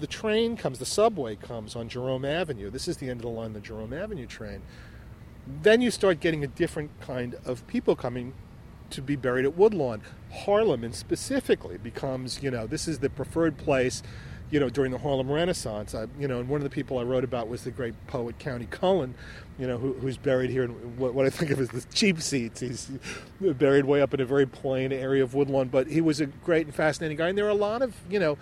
the 0.00 0.06
train 0.06 0.56
comes, 0.56 0.78
the 0.78 0.86
subway 0.86 1.36
comes 1.36 1.76
on 1.76 1.88
Jerome 1.88 2.24
Avenue. 2.24 2.70
This 2.70 2.88
is 2.88 2.96
the 2.98 3.08
end 3.08 3.20
of 3.20 3.22
the 3.22 3.28
line, 3.28 3.52
the 3.52 3.60
Jerome 3.60 3.92
Avenue 3.92 4.26
train. 4.26 4.62
Then 5.62 5.80
you 5.80 5.90
start 5.90 6.20
getting 6.20 6.44
a 6.44 6.48
different 6.48 6.90
kind 7.00 7.36
of 7.44 7.66
people 7.66 7.96
coming 7.96 8.34
to 8.90 9.02
be 9.02 9.16
buried 9.16 9.44
at 9.44 9.56
Woodlawn. 9.56 10.02
Harlem, 10.32 10.84
and 10.84 10.94
specifically, 10.94 11.78
becomes 11.78 12.42
you 12.42 12.50
know 12.50 12.66
this 12.66 12.88
is 12.88 12.98
the 12.98 13.10
preferred 13.10 13.56
place. 13.56 14.02
You 14.50 14.60
know, 14.60 14.68
during 14.68 14.92
the 14.92 14.98
Harlem 14.98 15.30
Renaissance, 15.30 15.94
I, 15.94 16.06
you 16.20 16.28
know, 16.28 16.38
and 16.38 16.48
one 16.48 16.60
of 16.60 16.64
the 16.64 16.70
people 16.70 16.98
I 16.98 17.02
wrote 17.02 17.24
about 17.24 17.48
was 17.48 17.64
the 17.64 17.72
great 17.72 17.94
poet 18.06 18.38
Countee 18.38 18.70
Cullen, 18.70 19.14
you 19.58 19.66
know, 19.66 19.76
who, 19.76 19.94
who's 19.94 20.16
buried 20.16 20.50
here 20.50 20.62
in 20.62 20.70
what, 20.96 21.14
what, 21.14 21.26
I 21.26 21.30
think 21.30 21.50
of 21.50 21.58
as 21.58 21.70
the 21.70 21.84
cheap 21.92 22.20
seats. 22.20 22.60
He's 22.60 22.90
buried 23.40 23.86
way 23.86 24.00
up 24.02 24.14
in 24.14 24.20
a 24.20 24.24
very 24.24 24.46
plain 24.46 24.92
area 24.92 25.24
of 25.24 25.34
Woodlawn, 25.34 25.68
but 25.68 25.88
he 25.88 26.00
was 26.00 26.20
a 26.20 26.26
great 26.26 26.66
and 26.66 26.74
fascinating 26.74 27.16
guy. 27.16 27.28
And 27.28 27.36
there 27.36 27.46
are 27.46 27.50
a 27.50 27.54
lot 27.54 27.82
of, 27.82 27.94
you 28.08 28.20
know, 28.20 28.38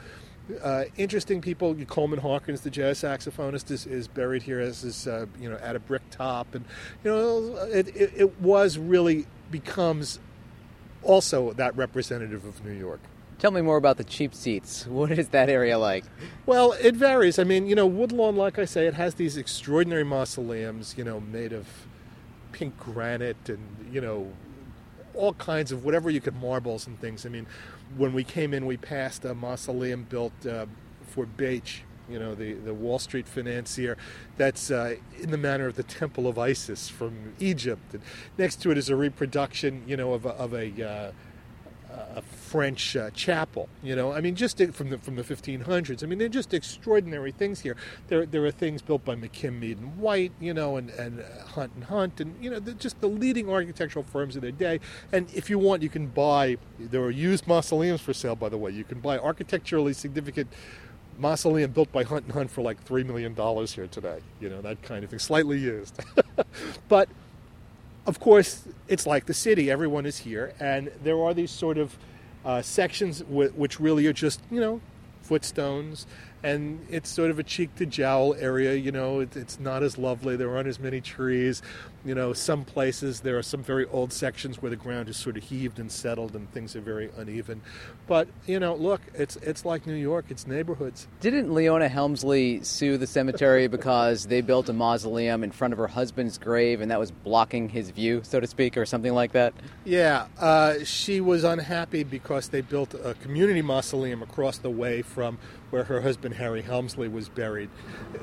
uh, 0.63 0.85
interesting 0.97 1.41
people. 1.41 1.75
Coleman 1.87 2.19
Hawkins, 2.19 2.61
the 2.61 2.71
jazz 2.71 3.01
saxophonist, 3.03 3.71
is, 3.71 3.87
is 3.87 4.09
buried 4.09 4.43
here 4.43 4.61
as 4.61 4.85
is, 4.85 5.07
uh, 5.07 5.27
you 5.41 5.49
know, 5.49 5.59
Ada 5.63 5.81
Bricktop, 5.81 6.55
and 6.55 6.65
you 7.03 7.11
know, 7.11 7.57
it, 7.73 7.89
it, 7.97 8.13
it 8.15 8.41
was 8.41 8.77
really 8.77 9.27
becomes 9.51 10.19
also 11.03 11.53
that 11.55 11.77
representative 11.77 12.45
of 12.45 12.65
New 12.65 12.73
York. 12.73 13.01
Tell 13.39 13.51
me 13.51 13.61
more 13.61 13.77
about 13.77 13.97
the 13.97 14.05
cheap 14.05 14.35
seats. 14.35 14.87
What 14.95 15.11
is 15.11 15.29
that 15.29 15.49
area 15.49 15.79
like? 15.79 16.05
Well, 16.47 16.73
it 16.73 16.95
varies. 16.95 17.39
I 17.39 17.45
mean, 17.45 17.67
you 17.67 17.75
know, 17.75 17.87
Woodlawn, 17.87 18.37
like 18.37 18.59
I 18.59 18.65
say, 18.65 18.87
it 18.87 18.95
has 18.95 19.15
these 19.15 19.37
extraordinary 19.37 20.05
mausoleums, 20.05 20.95
you 20.97 21.05
know, 21.05 21.21
made 21.21 21.53
of 21.53 21.67
pink 22.53 22.79
granite 22.79 23.49
and, 23.49 23.89
you 23.93 24.01
know, 24.01 24.33
all 25.15 25.35
kinds 25.35 25.73
of 25.73 25.85
whatever 25.85 26.11
you 26.11 26.21
could 26.21 26.37
marbles 26.37 26.87
and 26.87 27.01
things. 27.01 27.27
I 27.27 27.29
mean, 27.29 27.47
when 27.97 28.13
we 28.13 28.25
came 28.25 28.55
in, 28.55 28.67
we 28.67 28.77
passed 28.77 29.25
a 29.25 29.35
mausoleum 29.35 30.05
built 30.05 30.47
uh, 30.47 30.67
for 31.09 31.27
Bache, 31.27 31.83
you 32.09 32.19
know, 32.19 32.35
the, 32.35 32.55
the 32.55 32.75
Wall 32.75 32.99
Street 32.99 33.27
financier. 33.27 33.97
That's 34.37 34.71
uh, 34.71 34.97
in 35.21 35.31
the 35.31 35.39
manner 35.39 35.67
of 35.67 35.77
the 35.77 35.83
Temple 35.83 36.27
of 36.27 36.39
Isis 36.39 36.89
from 36.89 37.35
Egypt. 37.39 37.95
And 37.95 38.03
next 38.39 38.63
to 38.63 38.71
it 38.71 38.79
is 38.79 38.89
a 38.89 38.97
reproduction, 38.97 39.83
you 39.87 39.97
know, 39.97 40.13
of 40.13 40.27
a, 40.27 40.31
of 40.31 40.55
a 40.55 40.89
uh, 40.89 41.13
a 42.17 42.23
French 42.23 42.97
uh, 42.97 43.11
chapel. 43.11 43.69
You 43.83 43.97
know, 43.97 44.13
I 44.13 44.21
mean, 44.21 44.35
just 44.35 44.59
from 44.73 44.91
the 44.91 44.99
from 44.99 45.17
the 45.17 45.23
1500s. 45.23 46.03
I 46.03 46.07
mean, 46.07 46.19
they're 46.19 46.29
just 46.29 46.55
extraordinary 46.55 47.33
things 47.33 47.61
here. 47.61 47.77
There 48.09 48.27
there 48.27 48.45
are 48.45 48.51
things 48.51 48.83
built 48.83 49.05
by 49.05 49.17
McKim, 49.17 49.59
Mead 49.59 49.79
and 49.79 49.97
White, 49.99 50.33
you 50.41 50.55
know, 50.55 50.77
and 50.77 50.91
and 50.91 51.21
uh, 51.21 51.45
Hunt 51.47 51.73
and 51.75 51.85
Hunt, 51.85 52.21
and 52.21 52.43
you 52.43 52.51
know, 52.51 52.61
just 52.61 53.01
the 53.01 53.09
leading 53.09 53.51
architectural 53.51 54.05
firms 54.05 54.37
of 54.37 54.43
their 54.43 54.53
day. 54.53 54.81
And 55.13 55.29
if 55.35 55.51
you 55.51 55.59
want, 55.59 55.83
you 55.83 55.89
can 55.89 56.07
buy. 56.07 56.57
There 56.79 57.03
are 57.03 57.11
used 57.11 57.47
mausoleums 57.47 58.01
for 58.01 58.13
sale, 58.13 58.37
by 58.37 58.49
the 58.49 58.59
way. 58.59 58.71
You 58.71 58.85
can 58.85 59.01
buy 59.01 59.19
architecturally 59.19 59.93
significant 59.93 60.53
mausoleum 61.19 61.71
built 61.71 61.93
by 61.93 62.03
Hunt 62.03 62.25
and 62.25 62.33
Hunt 62.33 62.51
for 62.51 62.63
like 62.63 62.83
three 62.83 63.05
million 63.05 63.35
dollars 63.35 63.75
here 63.75 63.87
today. 63.87 64.21
You 64.41 64.49
know, 64.51 64.61
that 64.63 64.83
kind 64.83 65.05
of 65.05 65.11
thing, 65.11 65.19
slightly 65.19 65.59
used, 65.59 65.99
but 66.89 67.09
of 68.07 68.21
course, 68.21 68.65
it's 68.89 69.07
like 69.07 69.27
the 69.27 69.35
city. 69.35 69.71
Everyone 69.71 70.07
is 70.07 70.19
here, 70.19 70.55
and 70.61 70.91
there 71.03 71.21
are 71.23 71.35
these 71.35 71.51
sort 71.51 71.79
of 71.79 71.97
uh, 72.45 72.63
sections 72.63 73.21
w- 73.21 73.51
which 73.51 73.81
really 73.81 74.07
are 74.07 74.13
just, 74.13 74.41
you 74.51 74.61
know, 74.61 74.81
footstones 75.23 76.07
and 76.45 76.87
it's 76.91 77.09
sort 77.09 77.31
of 77.31 77.39
a 77.39 77.43
cheek 77.43 77.75
to 77.77 77.87
jowl 77.87 78.35
area. 78.35 78.75
You 78.75 78.93
know, 78.93 79.21
it, 79.21 79.35
it's 79.35 79.59
not 79.59 79.83
as 79.83 79.97
lovely. 79.97 80.37
There 80.37 80.55
aren't 80.55 80.69
as 80.69 80.79
many 80.79 81.01
trees. 81.01 81.63
You 82.05 82.15
know, 82.15 82.33
some 82.33 82.65
places 82.65 83.21
there 83.21 83.39
are 83.39 83.43
some 83.43 83.63
very 83.63 83.87
old 83.87 84.13
sections 84.13 84.61
where 84.61 84.71
the 84.71 84.77
ground 84.77 85.09
is 85.09 85.17
sort 85.17 85.37
of 85.37 85.45
heaved 85.45 85.79
and 85.79 85.91
settled, 85.91 86.35
and 86.37 86.51
things 86.53 86.77
are 86.77 86.81
very 86.81 87.11
uneven. 87.17 87.63
But 88.07 88.29
you 88.47 88.61
know, 88.61 88.75
look, 88.75 89.01
it's 89.15 89.37
it's 89.37 89.65
like 89.65 89.87
New 89.87 89.95
York. 89.95 90.27
It's 90.29 90.47
neighborhoods. 90.47 91.09
Didn't 91.21 91.53
Leona 91.53 91.89
Helmsley 91.89 92.63
sue 92.63 92.99
the 92.99 93.07
cemetery 93.07 93.67
because 93.75 94.27
they 94.27 94.41
built 94.41 94.69
a 94.69 94.73
mausoleum 94.73 95.43
in 95.43 95.51
front 95.51 95.73
of 95.73 95.79
her 95.79 95.87
husband's 95.87 96.37
grave, 96.39 96.81
and 96.81 96.91
that 96.91 96.99
was 96.99 97.11
blocking 97.11 97.69
his 97.69 97.91
view, 97.91 98.21
so 98.23 98.41
to 98.41 98.47
speak, 98.47 98.77
or 98.77 98.85
something 98.85 99.15
like 99.15 99.33
that? 99.33 99.55
Yeah, 99.85 100.27
uh, 100.39 100.85
she 100.85 101.21
was 101.21 101.45
unhappy 101.45 102.05
because 102.05 102.49
they 102.49 102.61
built 102.61 102.95
a 102.95 103.15
community 103.15 103.63
mausoleum 103.63 104.23
across 104.23 104.59
the 104.59 104.71
way 104.71 105.03
from 105.03 105.39
where 105.71 105.85
her 105.85 106.01
husband 106.03 106.35
Harry 106.35 106.63
Helmsley 106.63 107.09
was 107.09 107.29
buried. 107.29 107.69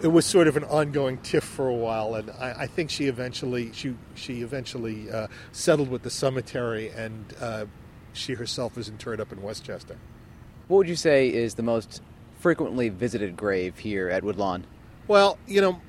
It 0.01 0.07
was 0.07 0.25
sort 0.25 0.47
of 0.47 0.55
an 0.55 0.63
ongoing 0.63 1.17
tiff 1.17 1.43
for 1.43 1.67
a 1.67 1.73
while, 1.73 2.15
and 2.15 2.31
I, 2.31 2.61
I 2.61 2.67
think 2.67 2.89
she 2.89 3.07
eventually 3.07 3.70
she 3.73 3.95
she 4.15 4.41
eventually 4.41 5.09
uh, 5.11 5.27
settled 5.51 5.89
with 5.89 6.03
the 6.03 6.09
cemetery, 6.09 6.89
and 6.89 7.33
uh, 7.39 7.65
she 8.13 8.33
herself 8.33 8.75
was 8.75 8.89
interred 8.89 9.19
up 9.21 9.31
in 9.31 9.41
Westchester. 9.41 9.97
What 10.67 10.77
would 10.77 10.89
you 10.89 10.95
say 10.95 11.27
is 11.27 11.55
the 11.55 11.63
most 11.63 12.01
frequently 12.39 12.89
visited 12.89 13.35
grave 13.35 13.79
here 13.79 14.09
at 14.09 14.23
Woodlawn? 14.23 14.65
Well, 15.07 15.37
you 15.47 15.61
know, 15.61 15.81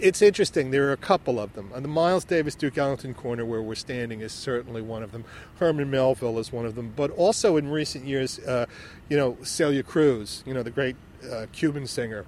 it's 0.00 0.22
interesting. 0.22 0.70
There 0.70 0.88
are 0.88 0.92
a 0.92 0.96
couple 0.96 1.40
of 1.40 1.54
them. 1.54 1.70
On 1.74 1.82
the 1.82 1.88
Miles 1.88 2.24
Davis 2.24 2.54
Duke 2.54 2.78
Ellington 2.78 3.14
corner 3.14 3.44
where 3.44 3.62
we're 3.62 3.74
standing 3.74 4.20
is 4.20 4.32
certainly 4.32 4.82
one 4.82 5.02
of 5.02 5.12
them. 5.12 5.24
Herman 5.58 5.90
Melville 5.90 6.38
is 6.38 6.52
one 6.52 6.66
of 6.66 6.74
them. 6.74 6.92
But 6.94 7.10
also 7.12 7.56
in 7.56 7.68
recent 7.68 8.06
years, 8.06 8.38
uh, 8.40 8.66
you 9.08 9.16
know, 9.16 9.36
Celia 9.42 9.82
Cruz, 9.82 10.42
you 10.46 10.54
know, 10.54 10.62
the 10.62 10.70
great 10.70 10.96
uh, 11.30 11.46
Cuban 11.52 11.86
singer, 11.86 12.24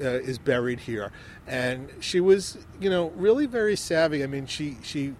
uh, 0.00 0.04
is 0.04 0.38
buried 0.38 0.80
here. 0.80 1.12
And 1.46 1.90
she 2.00 2.20
was, 2.20 2.58
you 2.80 2.90
know, 2.90 3.10
really 3.10 3.46
very 3.46 3.76
savvy. 3.76 4.22
I 4.22 4.26
mean, 4.26 4.46
she, 4.46 4.76
she 4.82 5.14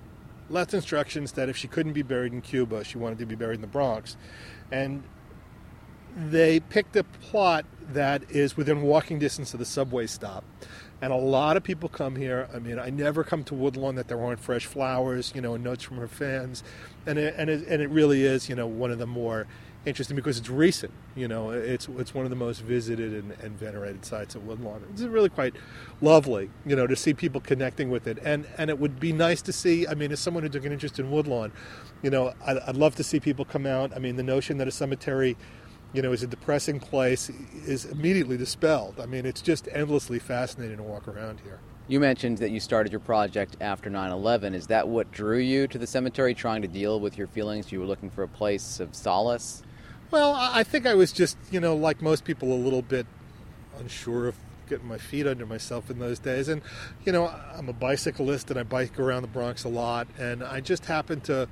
left 0.51 0.75
instructions 0.75 1.33
that 1.33 1.49
if 1.49 1.57
she 1.57 1.69
couldn't 1.69 1.93
be 1.93 2.03
buried 2.03 2.33
in 2.33 2.41
Cuba, 2.41 2.85
she 2.85 2.99
wanted 2.99 3.19
to 3.19 3.27
be 3.27 3.35
buried 3.35 3.57
in 3.57 3.61
the 3.61 3.67
Bronx. 3.67 4.17
And 4.71 5.03
they 6.17 6.61
picked 6.61 6.97
a 6.97 7.05
plot 7.05 7.65
that 7.93 8.31
is 8.31 8.57
within 8.57 8.83
walking 8.83 9.19
distance 9.19 9.53
of 9.55 9.61
the 9.61 9.67
subway 9.67 10.07
stop 10.07 10.45
and 11.01 11.13
a 11.13 11.17
lot 11.17 11.57
of 11.57 11.63
people 11.63 11.89
come 11.89 12.17
here. 12.17 12.49
I 12.53 12.59
mean, 12.59 12.79
I 12.79 12.91
never 12.91 13.23
come 13.23 13.45
to 13.45 13.55
Woodlawn 13.55 13.95
that 13.97 14.09
there 14.09 14.21
aren't 14.21 14.41
fresh 14.41 14.67
flowers, 14.67 15.33
you 15.35 15.41
know, 15.41 15.55
and 15.55 15.63
notes 15.63 15.85
from 15.85 15.99
her 15.99 16.09
fans, 16.09 16.65
and 17.07 17.19
it, 17.19 17.35
and 17.37 17.49
it, 17.49 17.67
and 17.69 17.81
it 17.81 17.89
really 17.91 18.25
is, 18.25 18.49
you 18.49 18.57
know, 18.57 18.67
one 18.67 18.91
of 18.91 18.99
the 18.99 19.07
more 19.07 19.47
interesting 19.89 20.17
because 20.17 20.39
it's 20.39 20.51
recent. 20.51 20.93
You 21.17 21.29
know, 21.29 21.51
it's 21.51 21.89
it's 21.99 22.15
one 22.15 22.25
of 22.25 22.31
the 22.31 22.37
most 22.37 22.61
visited 22.61 23.13
and, 23.13 23.33
and 23.43 23.59
venerated 23.59 24.05
sites 24.05 24.37
at 24.37 24.43
Woodlawn. 24.43 24.85
It's 24.93 25.03
really 25.03 25.29
quite 25.29 25.55
lovely, 26.01 26.51
you 26.65 26.77
know, 26.77 26.87
to 26.87 26.95
see 26.95 27.15
people 27.15 27.41
connecting 27.41 27.91
with 27.91 28.07
it, 28.07 28.19
and 28.23 28.47
and 28.57 28.71
it 28.71 28.79
would 28.79 29.01
be 29.01 29.13
nice 29.13 29.43
to 29.43 29.53
see. 29.53 29.87
I 29.87 29.95
mean, 29.95 30.13
as 30.13 30.21
someone 30.21 30.43
who 30.43 30.49
took 30.49 30.65
an 30.65 30.73
interest 30.73 30.99
in 30.99 31.11
Woodlawn, 31.11 31.53
you 32.03 32.11
know, 32.11 32.35
I'd, 32.47 32.59
I'd 32.59 32.77
love 32.77 32.95
to 32.97 33.05
see 33.05 33.19
people 33.19 33.45
come 33.45 33.67
out. 33.67 33.95
I 33.97 33.99
mean, 33.99 34.17
the 34.17 34.23
notion 34.23 34.59
that 34.59 34.69
a 34.69 34.73
cemetery 34.73 35.37
you 35.93 36.03
know, 36.03 36.13
is 36.13 36.23
a 36.23 36.27
depressing 36.27 36.79
place 36.79 37.31
is 37.67 37.87
immediately 37.87 38.37
dispelled. 38.37 39.01
I 39.01 39.07
mean, 39.07 39.25
it's 39.25 39.41
just 39.41 39.69
endlessly 39.73 40.19
fascinating 40.19 40.77
to 40.77 40.83
walk 40.83 41.09
around 41.09 41.41
here. 41.41 41.61
You 41.91 42.01
mentioned 42.01 42.37
that 42.39 42.51
you 42.51 42.61
started 42.61 42.93
your 42.93 43.01
project 43.01 43.57
after 43.63 43.89
9 43.89 44.13
11. 44.13 44.55
Is 44.55 44.67
that 44.67 44.87
what 44.87 45.11
drew 45.11 45.39
you 45.39 45.67
to 45.69 45.79
the 45.79 45.87
cemetery, 45.87 46.35
trying 46.35 46.61
to 46.61 46.69
deal 46.69 47.01
with 47.01 47.17
your 47.17 47.27
feelings? 47.27 47.73
You 47.73 47.81
were 47.81 47.87
looking 47.87 48.11
for 48.11 48.23
a 48.23 48.29
place 48.29 48.79
of 48.79 48.95
solace? 48.95 49.63
Well, 50.11 50.35
I 50.35 50.63
think 50.63 50.87
I 50.87 50.95
was 50.95 51.13
just, 51.13 51.37
you 51.51 51.61
know, 51.61 51.77
like 51.77 52.01
most 52.01 52.25
people, 52.25 52.53
a 52.53 52.55
little 52.55 52.83
bit 52.83 53.07
unsure 53.79 54.29
of 54.29 54.37
getting 54.69 54.87
my 54.87 54.99
feet 54.99 55.27
under 55.27 55.45
myself 55.45 55.91
in 55.91 55.99
those 55.99 56.19
days. 56.19 56.49
And, 56.49 56.63
you 57.05 57.13
know, 57.13 57.27
I'm 57.27 57.69
a 57.69 57.75
bicyclist 57.75 58.51
and 58.51 58.59
I 58.59 58.63
bike 58.63 58.99
around 58.99 59.23
the 59.23 59.29
Bronx 59.29 59.65
a 59.65 59.69
lot. 59.69 60.09
And 60.19 60.43
I 60.43 60.61
just 60.61 60.87
happened 60.87 61.25
to 61.25 61.49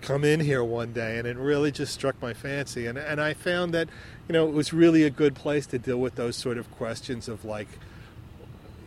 come 0.00 0.24
in 0.24 0.40
here 0.40 0.64
one 0.64 0.92
day 0.92 1.18
and 1.18 1.28
it 1.28 1.36
really 1.36 1.70
just 1.70 1.94
struck 1.94 2.20
my 2.20 2.34
fancy 2.34 2.86
and 2.86 2.98
and 2.98 3.20
I 3.20 3.34
found 3.34 3.72
that 3.72 3.88
you 4.28 4.32
know 4.32 4.48
it 4.48 4.52
was 4.52 4.72
really 4.72 5.04
a 5.04 5.10
good 5.10 5.36
place 5.36 5.64
to 5.66 5.78
deal 5.78 5.98
with 5.98 6.16
those 6.16 6.34
sort 6.34 6.58
of 6.58 6.68
questions 6.72 7.28
of 7.28 7.44
like 7.44 7.68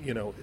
you 0.03 0.13
know 0.13 0.35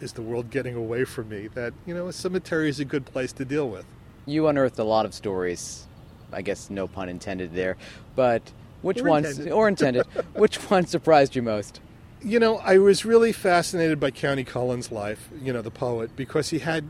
is 0.00 0.14
the 0.14 0.22
world 0.22 0.50
getting 0.50 0.74
away 0.74 1.04
from 1.04 1.28
me 1.28 1.46
that 1.54 1.72
you 1.86 1.94
know 1.94 2.08
a 2.08 2.12
cemetery 2.12 2.68
is 2.68 2.80
a 2.80 2.84
good 2.84 3.06
place 3.06 3.32
to 3.34 3.44
deal 3.44 3.70
with 3.70 3.86
you 4.26 4.48
unearthed 4.48 4.80
a 4.80 4.84
lot 4.84 5.06
of 5.06 5.14
stories 5.14 5.86
I 6.32 6.42
guess 6.42 6.70
no 6.70 6.88
pun 6.88 7.08
intended 7.08 7.54
there 7.54 7.76
but 8.16 8.52
which 8.82 9.00
or 9.00 9.08
ones 9.08 9.30
intended. 9.30 9.52
or 9.52 9.68
intended 9.68 10.06
which 10.34 10.56
one 10.70 10.86
surprised 10.86 11.34
you 11.36 11.42
most 11.42 11.80
you 12.22 12.38
know 12.38 12.58
I 12.58 12.78
was 12.78 13.04
really 13.04 13.32
fascinated 13.32 14.00
by 14.00 14.10
Countee 14.10 14.46
Cullen's 14.46 14.90
life 14.90 15.28
you 15.40 15.52
know 15.52 15.62
the 15.62 15.70
poet 15.70 16.16
because 16.16 16.50
he 16.50 16.60
had 16.60 16.84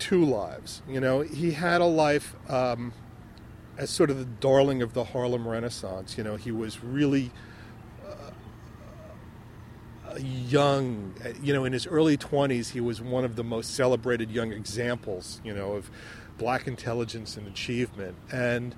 two 0.00 0.24
lives. 0.24 0.82
You 0.88 0.98
know, 0.98 1.20
he 1.20 1.52
had 1.52 1.80
a 1.80 1.86
life 1.86 2.34
um, 2.50 2.92
as 3.78 3.90
sort 3.90 4.10
of 4.10 4.18
the 4.18 4.24
darling 4.24 4.82
of 4.82 4.94
the 4.94 5.04
Harlem 5.04 5.46
Renaissance. 5.46 6.18
You 6.18 6.24
know, 6.24 6.34
he 6.34 6.50
was 6.50 6.82
really 6.82 7.30
uh, 10.08 10.16
young. 10.18 11.14
You 11.40 11.52
know, 11.52 11.64
in 11.64 11.72
his 11.72 11.86
early 11.86 12.16
20s, 12.16 12.70
he 12.70 12.80
was 12.80 13.00
one 13.00 13.24
of 13.24 13.36
the 13.36 13.44
most 13.44 13.76
celebrated 13.76 14.32
young 14.32 14.52
examples, 14.52 15.40
you 15.44 15.54
know, 15.54 15.74
of 15.74 15.88
black 16.40 16.66
intelligence 16.66 17.36
and 17.36 17.46
achievement. 17.46 18.16
And 18.32 18.74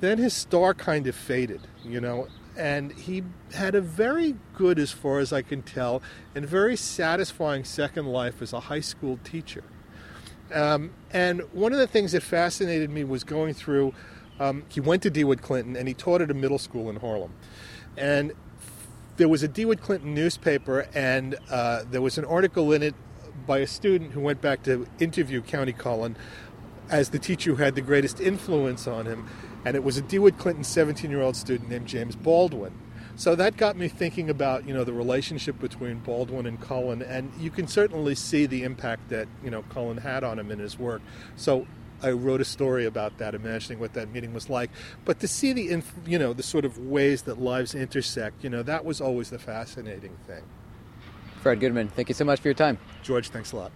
then 0.00 0.18
his 0.18 0.32
star 0.32 0.72
kind 0.72 1.06
of 1.08 1.16
faded, 1.16 1.60
you 1.84 2.00
know, 2.00 2.28
and 2.56 2.92
he 2.92 3.24
had 3.54 3.74
a 3.74 3.80
very 3.80 4.36
good, 4.54 4.78
as 4.78 4.92
far 4.92 5.18
as 5.18 5.32
I 5.32 5.42
can 5.42 5.62
tell, 5.62 6.00
and 6.34 6.46
very 6.46 6.76
satisfying 6.76 7.64
second 7.64 8.06
life 8.06 8.40
as 8.40 8.52
a 8.52 8.60
high 8.60 8.80
school 8.80 9.18
teacher. 9.24 9.64
Um, 10.54 10.92
and 11.12 11.40
one 11.52 11.72
of 11.72 11.78
the 11.78 11.86
things 11.86 12.12
that 12.12 12.22
fascinated 12.22 12.88
me 12.88 13.04
was 13.04 13.24
going 13.24 13.54
through. 13.54 13.92
Um, 14.38 14.64
he 14.68 14.80
went 14.80 15.02
to 15.02 15.10
DeWitt 15.10 15.42
Clinton 15.42 15.76
and 15.76 15.86
he 15.86 15.94
taught 15.94 16.20
at 16.20 16.30
a 16.30 16.34
middle 16.34 16.58
school 16.58 16.88
in 16.88 16.96
Harlem. 16.96 17.32
And 17.96 18.32
there 19.16 19.28
was 19.28 19.42
a 19.42 19.48
DeWitt 19.48 19.80
Clinton 19.80 20.14
newspaper, 20.14 20.86
and 20.94 21.36
uh, 21.50 21.82
there 21.90 22.00
was 22.00 22.16
an 22.16 22.24
article 22.24 22.72
in 22.72 22.82
it 22.82 22.94
by 23.46 23.58
a 23.58 23.66
student 23.66 24.12
who 24.12 24.20
went 24.20 24.40
back 24.40 24.62
to 24.64 24.86
interview 25.00 25.42
Countee 25.42 25.76
Cullen 25.76 26.16
as 26.92 27.08
the 27.08 27.18
teacher 27.18 27.50
who 27.50 27.56
had 27.56 27.74
the 27.74 27.80
greatest 27.80 28.20
influence 28.20 28.86
on 28.86 29.06
him. 29.06 29.26
And 29.64 29.74
it 29.74 29.82
was 29.82 29.96
a 29.96 30.02
DeWitt 30.02 30.38
Clinton 30.38 30.62
17 30.62 31.10
year 31.10 31.22
old 31.22 31.34
student 31.34 31.70
named 31.70 31.88
James 31.88 32.14
Baldwin. 32.14 32.72
So 33.16 33.34
that 33.34 33.56
got 33.56 33.76
me 33.76 33.88
thinking 33.88 34.30
about 34.30 34.66
you 34.66 34.72
know 34.72 34.84
the 34.84 34.92
relationship 34.92 35.58
between 35.60 35.98
Baldwin 35.98 36.46
and 36.46 36.60
Cullen, 36.60 37.02
and 37.02 37.30
you 37.38 37.50
can 37.50 37.66
certainly 37.66 38.14
see 38.14 38.46
the 38.46 38.62
impact 38.62 39.10
that 39.10 39.28
you 39.44 39.50
know 39.50 39.62
Cullen 39.64 39.98
had 39.98 40.24
on 40.24 40.38
him 40.38 40.50
in 40.50 40.58
his 40.58 40.78
work. 40.78 41.02
So 41.36 41.66
I 42.02 42.10
wrote 42.12 42.40
a 42.40 42.44
story 42.44 42.86
about 42.86 43.18
that, 43.18 43.34
imagining 43.34 43.78
what 43.78 43.92
that 43.94 44.10
meeting 44.10 44.32
was 44.32 44.48
like. 44.48 44.70
But 45.04 45.20
to 45.20 45.28
see 45.28 45.52
the 45.52 45.68
inf- 45.68 45.94
you 46.06 46.18
know 46.18 46.32
the 46.32 46.42
sort 46.42 46.64
of 46.64 46.78
ways 46.78 47.22
that 47.22 47.38
lives 47.38 47.74
intersect, 47.74 48.42
you 48.42 48.48
know 48.48 48.62
that 48.62 48.84
was 48.84 49.00
always 49.00 49.28
the 49.28 49.38
fascinating 49.38 50.16
thing. 50.26 50.42
Fred 51.42 51.60
Goodman, 51.60 51.88
thank 51.88 52.08
you 52.08 52.14
so 52.14 52.24
much 52.24 52.40
for 52.40 52.48
your 52.48 52.54
time. 52.54 52.78
George, 53.02 53.28
thanks 53.28 53.52
a 53.52 53.56
lot. 53.56 53.72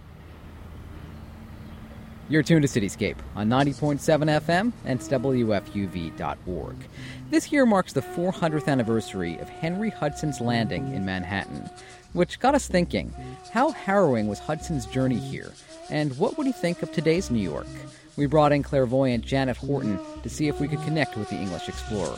You're 2.29 2.43
tuned 2.43 2.67
to 2.67 2.79
Cityscape 2.79 3.15
on 3.37 3.47
90.7 3.47 3.99
FM 4.41 4.73
and 4.83 4.99
WFUV.org. 4.99 6.75
This 7.29 7.51
year 7.53 7.65
marks 7.65 7.93
the 7.93 8.01
400th 8.01 8.67
anniversary 8.67 9.37
of 9.37 9.47
Henry 9.47 9.89
Hudson's 9.89 10.41
landing 10.41 10.93
in 10.93 11.05
Manhattan, 11.05 11.69
which 12.11 12.41
got 12.41 12.53
us 12.53 12.67
thinking 12.67 13.13
how 13.53 13.71
harrowing 13.71 14.27
was 14.27 14.39
Hudson's 14.39 14.85
journey 14.87 15.19
here, 15.19 15.53
and 15.89 16.17
what 16.17 16.37
would 16.37 16.47
he 16.47 16.53
think 16.53 16.83
of 16.83 16.91
today's 16.91 17.31
New 17.31 17.39
York? 17.39 17.67
We 18.17 18.25
brought 18.25 18.51
in 18.51 18.61
clairvoyant 18.61 19.23
Janet 19.23 19.55
Horton 19.55 19.97
to 20.23 20.29
see 20.29 20.49
if 20.49 20.59
we 20.59 20.67
could 20.67 20.81
connect 20.81 21.15
with 21.15 21.29
the 21.29 21.37
English 21.37 21.69
explorer. 21.69 22.17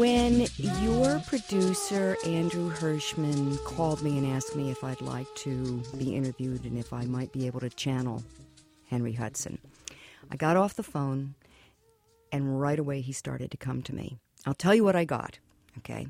When 0.00 0.46
your 0.56 1.18
producer, 1.26 2.16
Andrew 2.24 2.72
Hirschman, 2.72 3.62
called 3.64 4.00
me 4.02 4.16
and 4.16 4.26
asked 4.28 4.56
me 4.56 4.70
if 4.70 4.82
I'd 4.82 5.02
like 5.02 5.26
to 5.34 5.82
be 5.98 6.16
interviewed 6.16 6.64
and 6.64 6.78
if 6.78 6.94
I 6.94 7.04
might 7.04 7.32
be 7.32 7.46
able 7.46 7.60
to 7.60 7.68
channel 7.68 8.24
Henry 8.86 9.12
Hudson, 9.12 9.58
I 10.30 10.36
got 10.36 10.56
off 10.56 10.72
the 10.72 10.82
phone 10.82 11.34
and 12.32 12.58
right 12.58 12.78
away 12.78 13.02
he 13.02 13.12
started 13.12 13.50
to 13.50 13.58
come 13.58 13.82
to 13.82 13.94
me. 13.94 14.16
I'll 14.46 14.54
tell 14.54 14.74
you 14.74 14.84
what 14.84 14.96
I 14.96 15.04
got, 15.04 15.38
okay? 15.76 16.06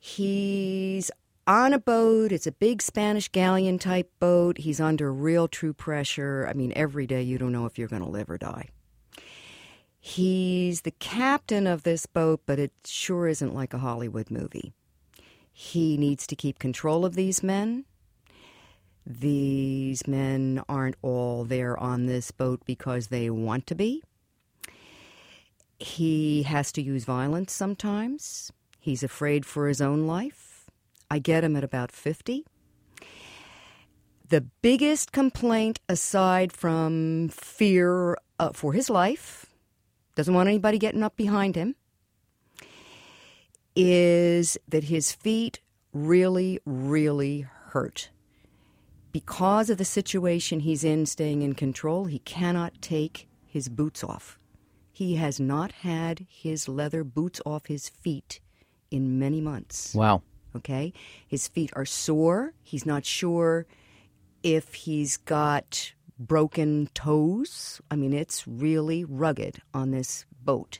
He's 0.00 1.12
on 1.46 1.72
a 1.72 1.78
boat. 1.78 2.32
It's 2.32 2.48
a 2.48 2.52
big 2.52 2.82
Spanish 2.82 3.28
galleon 3.28 3.78
type 3.78 4.10
boat. 4.18 4.58
He's 4.58 4.80
under 4.80 5.12
real 5.12 5.46
true 5.46 5.72
pressure. 5.72 6.48
I 6.50 6.54
mean, 6.54 6.72
every 6.74 7.06
day 7.06 7.22
you 7.22 7.38
don't 7.38 7.52
know 7.52 7.66
if 7.66 7.78
you're 7.78 7.86
going 7.86 8.02
to 8.02 8.10
live 8.10 8.28
or 8.28 8.38
die. 8.38 8.70
He's 10.06 10.82
the 10.82 10.90
captain 10.90 11.66
of 11.66 11.82
this 11.82 12.04
boat, 12.04 12.42
but 12.44 12.58
it 12.58 12.72
sure 12.84 13.26
isn't 13.26 13.54
like 13.54 13.72
a 13.72 13.78
Hollywood 13.78 14.30
movie. 14.30 14.74
He 15.50 15.96
needs 15.96 16.26
to 16.26 16.36
keep 16.36 16.58
control 16.58 17.06
of 17.06 17.14
these 17.14 17.42
men. 17.42 17.86
These 19.06 20.06
men 20.06 20.62
aren't 20.68 20.96
all 21.00 21.44
there 21.44 21.80
on 21.80 22.04
this 22.04 22.30
boat 22.32 22.60
because 22.66 23.06
they 23.06 23.30
want 23.30 23.66
to 23.68 23.74
be. 23.74 24.02
He 25.78 26.42
has 26.42 26.70
to 26.72 26.82
use 26.82 27.06
violence 27.06 27.54
sometimes. 27.54 28.52
He's 28.78 29.02
afraid 29.02 29.46
for 29.46 29.68
his 29.68 29.80
own 29.80 30.06
life. 30.06 30.68
I 31.10 31.18
get 31.18 31.44
him 31.44 31.56
at 31.56 31.64
about 31.64 31.90
50. 31.90 32.44
The 34.28 34.42
biggest 34.60 35.12
complaint, 35.12 35.80
aside 35.88 36.52
from 36.52 37.30
fear 37.30 38.18
uh, 38.38 38.50
for 38.52 38.74
his 38.74 38.90
life, 38.90 39.46
doesn't 40.14 40.34
want 40.34 40.48
anybody 40.48 40.78
getting 40.78 41.02
up 41.02 41.16
behind 41.16 41.56
him, 41.56 41.74
is 43.76 44.56
that 44.68 44.84
his 44.84 45.12
feet 45.12 45.60
really, 45.92 46.60
really 46.64 47.46
hurt. 47.68 48.10
Because 49.12 49.70
of 49.70 49.78
the 49.78 49.84
situation 49.84 50.60
he's 50.60 50.84
in, 50.84 51.06
staying 51.06 51.42
in 51.42 51.54
control, 51.54 52.06
he 52.06 52.18
cannot 52.20 52.80
take 52.80 53.28
his 53.46 53.68
boots 53.68 54.02
off. 54.02 54.38
He 54.92 55.16
has 55.16 55.40
not 55.40 55.72
had 55.72 56.26
his 56.28 56.68
leather 56.68 57.04
boots 57.04 57.40
off 57.44 57.66
his 57.66 57.88
feet 57.88 58.40
in 58.90 59.18
many 59.18 59.40
months. 59.40 59.94
Wow. 59.94 60.22
Okay? 60.56 60.92
His 61.26 61.48
feet 61.48 61.70
are 61.74 61.84
sore. 61.84 62.54
He's 62.62 62.86
not 62.86 63.04
sure 63.04 63.66
if 64.42 64.74
he's 64.74 65.16
got 65.16 65.94
broken 66.18 66.88
toes. 66.94 67.80
I 67.90 67.96
mean, 67.96 68.12
it's 68.12 68.46
really 68.46 69.04
rugged 69.04 69.60
on 69.72 69.90
this 69.90 70.24
boat. 70.42 70.78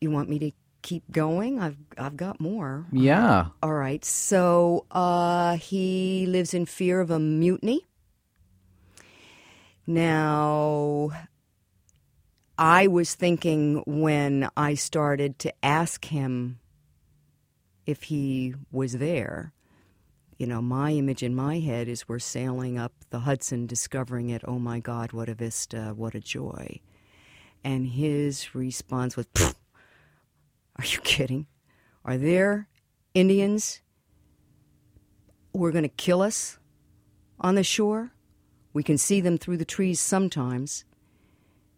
You 0.00 0.10
want 0.10 0.28
me 0.28 0.38
to 0.40 0.50
keep 0.82 1.10
going? 1.10 1.58
I've 1.58 1.78
I've 1.96 2.16
got 2.16 2.40
more. 2.40 2.86
Yeah. 2.92 3.46
All 3.62 3.72
right. 3.72 4.04
So 4.04 4.86
uh, 4.90 5.56
he 5.56 6.26
lives 6.26 6.54
in 6.54 6.66
fear 6.66 7.00
of 7.00 7.10
a 7.10 7.18
mutiny. 7.18 7.84
Now, 9.86 11.10
I 12.56 12.86
was 12.86 13.14
thinking 13.14 13.82
when 13.86 14.48
I 14.56 14.74
started 14.74 15.38
to 15.40 15.52
ask 15.64 16.06
him 16.06 16.58
if 17.86 18.04
he 18.04 18.54
was 18.72 18.94
there, 18.94 19.52
you 20.38 20.46
know, 20.46 20.60
my 20.60 20.92
image 20.92 21.22
in 21.22 21.34
my 21.34 21.60
head 21.60 21.88
is 21.88 22.08
we're 22.08 22.18
sailing 22.18 22.78
up 22.78 22.92
the 23.10 23.20
Hudson, 23.20 23.66
discovering 23.66 24.30
it. 24.30 24.42
Oh 24.46 24.58
my 24.58 24.80
God, 24.80 25.12
what 25.12 25.28
a 25.28 25.34
vista, 25.34 25.92
what 25.94 26.14
a 26.14 26.20
joy. 26.20 26.80
And 27.62 27.86
his 27.86 28.54
response 28.54 29.16
was, 29.16 29.26
Are 29.36 30.84
you 30.84 30.98
kidding? 31.02 31.46
Are 32.04 32.18
there 32.18 32.68
Indians 33.14 33.80
who 35.52 35.64
are 35.64 35.72
going 35.72 35.84
to 35.84 35.88
kill 35.88 36.20
us 36.20 36.58
on 37.40 37.54
the 37.54 37.64
shore? 37.64 38.12
We 38.72 38.82
can 38.82 38.98
see 38.98 39.20
them 39.20 39.38
through 39.38 39.58
the 39.58 39.64
trees 39.64 40.00
sometimes. 40.00 40.84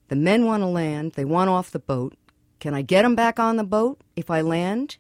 The 0.08 0.16
men 0.16 0.46
want 0.46 0.62
to 0.62 0.66
land, 0.66 1.12
they 1.12 1.24
want 1.24 1.50
off 1.50 1.70
the 1.70 1.78
boat. 1.78 2.16
Can 2.58 2.74
I 2.74 2.80
get 2.80 3.02
them 3.02 3.14
back 3.14 3.38
on 3.38 3.56
the 3.56 3.64
boat 3.64 4.00
if 4.16 4.30
I 4.30 4.40
land? 4.40 4.96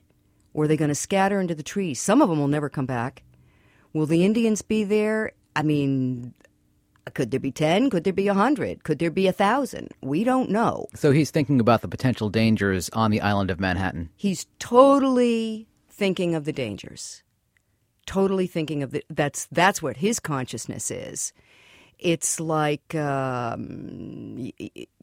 Or 0.52 0.64
are 0.64 0.68
they 0.68 0.76
going 0.76 0.88
to 0.88 0.94
scatter 0.94 1.40
into 1.40 1.54
the 1.54 1.62
trees? 1.62 2.00
Some 2.00 2.20
of 2.20 2.28
them 2.28 2.38
will 2.38 2.48
never 2.48 2.68
come 2.68 2.86
back. 2.86 3.22
Will 3.96 4.04
the 4.04 4.26
Indians 4.26 4.60
be 4.60 4.84
there? 4.84 5.32
I 5.56 5.62
mean, 5.62 6.34
could 7.14 7.30
there 7.30 7.40
be 7.40 7.50
10? 7.50 7.88
Could 7.88 8.04
there 8.04 8.12
be 8.12 8.26
100? 8.26 8.84
Could 8.84 8.98
there 8.98 9.10
be 9.10 9.26
a 9.26 9.30
1,000? 9.30 9.88
We 10.02 10.22
don't 10.22 10.50
know. 10.50 10.88
So 10.94 11.12
he's 11.12 11.30
thinking 11.30 11.60
about 11.60 11.80
the 11.80 11.88
potential 11.88 12.28
dangers 12.28 12.90
on 12.90 13.10
the 13.10 13.22
island 13.22 13.50
of 13.50 13.58
Manhattan. 13.58 14.10
He's 14.14 14.48
totally 14.58 15.66
thinking 15.88 16.34
of 16.34 16.44
the 16.44 16.52
dangers. 16.52 17.22
Totally 18.04 18.46
thinking 18.46 18.82
of 18.82 18.90
the 18.90 19.02
that's 19.08 19.48
that's 19.50 19.80
what 19.80 19.96
his 19.96 20.20
consciousness 20.20 20.90
is. 20.90 21.32
It's 21.98 22.38
like 22.38 22.94
um, 22.94 24.52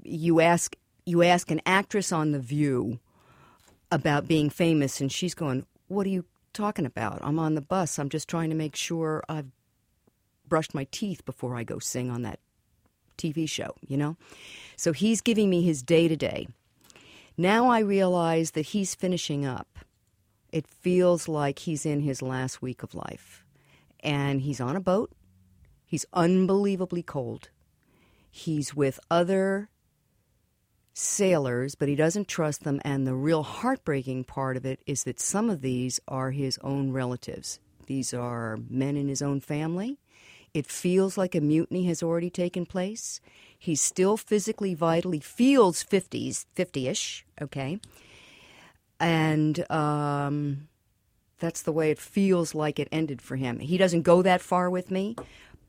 you 0.04 0.40
ask 0.40 0.76
you 1.04 1.24
ask 1.24 1.50
an 1.50 1.62
actress 1.66 2.12
on 2.12 2.32
The 2.32 2.40
View 2.40 3.00
about 3.92 4.28
being 4.28 4.52
famous, 4.52 5.02
and 5.02 5.12
she's 5.12 5.34
going, 5.34 5.66
"What 5.88 6.06
are 6.06 6.12
you 6.12 6.26
talking 6.54 6.86
about? 6.86 7.20
I'm 7.22 7.40
on 7.40 7.56
the 7.56 7.62
bus. 7.62 8.00
I'm 8.00 8.10
just 8.10 8.28
trying 8.28 8.50
to 8.50 8.56
make 8.56 8.76
sure 8.76 9.24
I've 9.28 9.52
brushed 10.48 10.74
my 10.74 10.88
teeth 10.92 11.26
before 11.26 11.56
I 11.56 11.64
go 11.64 11.80
sing 11.80 12.10
on 12.10 12.22
that 12.24 12.40
TV 13.18 13.48
show." 13.48 13.76
You 13.88 13.98
know, 13.98 14.18
so 14.76 14.92
he's 14.92 15.22
giving 15.22 15.50
me 15.50 15.62
his 15.64 15.82
day 15.82 16.08
to 16.08 16.16
day. 16.16 16.48
Now 17.38 17.68
I 17.68 17.80
realize 17.80 18.52
that 18.52 18.68
he's 18.68 18.96
finishing 18.96 19.46
up. 19.46 19.80
It 20.52 20.68
feels 20.68 21.28
like 21.28 21.60
he's 21.60 21.86
in 21.86 22.02
his 22.02 22.22
last 22.22 22.62
week 22.62 22.84
of 22.84 22.94
life, 22.94 23.44
and 24.02 24.42
he's 24.42 24.62
on 24.62 24.76
a 24.76 24.82
boat 24.82 25.12
He's 25.94 26.08
unbelievably 26.12 27.04
cold. 27.04 27.50
He's 28.32 28.74
with 28.74 29.00
other 29.12 29.70
sailors, 30.94 31.76
but 31.76 31.88
he 31.88 31.96
doesn't 31.96 32.28
trust 32.28 32.64
them. 32.64 32.80
And 32.86 33.06
the 33.06 33.16
real 33.16 33.44
heartbreaking 33.44 34.26
part 34.26 34.58
of 34.58 34.66
it 34.66 34.80
is 34.86 35.04
that 35.04 35.20
some 35.20 35.50
of 35.50 35.62
these 35.62 36.00
are 36.08 36.32
his 36.32 36.60
own 36.64 36.92
relatives. 36.92 37.60
These 37.88 38.14
are 38.14 38.60
men 38.70 38.96
in 38.96 39.08
his 39.08 39.22
own 39.22 39.42
family. 39.42 39.98
It 40.54 40.68
feels 40.68 41.18
like 41.18 41.34
a 41.34 41.42
mutiny 41.42 41.86
has 41.86 42.04
already 42.04 42.30
taken 42.30 42.66
place. 42.66 43.20
He's 43.58 43.82
still 43.82 44.18
physically 44.18 44.76
vital. 44.76 45.12
He 45.12 45.20
feels 45.20 45.84
50s, 45.84 46.46
50-ish, 46.56 47.26
okay? 47.42 47.80
And 49.00 49.70
um, 49.72 50.68
that's 51.40 51.64
the 51.64 51.72
way 51.72 51.90
it 51.90 51.98
feels 51.98 52.54
like 52.54 52.80
it 52.80 52.88
ended 52.92 53.22
for 53.22 53.36
him. 53.36 53.60
He 53.60 53.78
doesn't 53.78 54.04
go 54.04 54.22
that 54.22 54.42
far 54.42 54.70
with 54.70 54.92
me, 54.92 55.16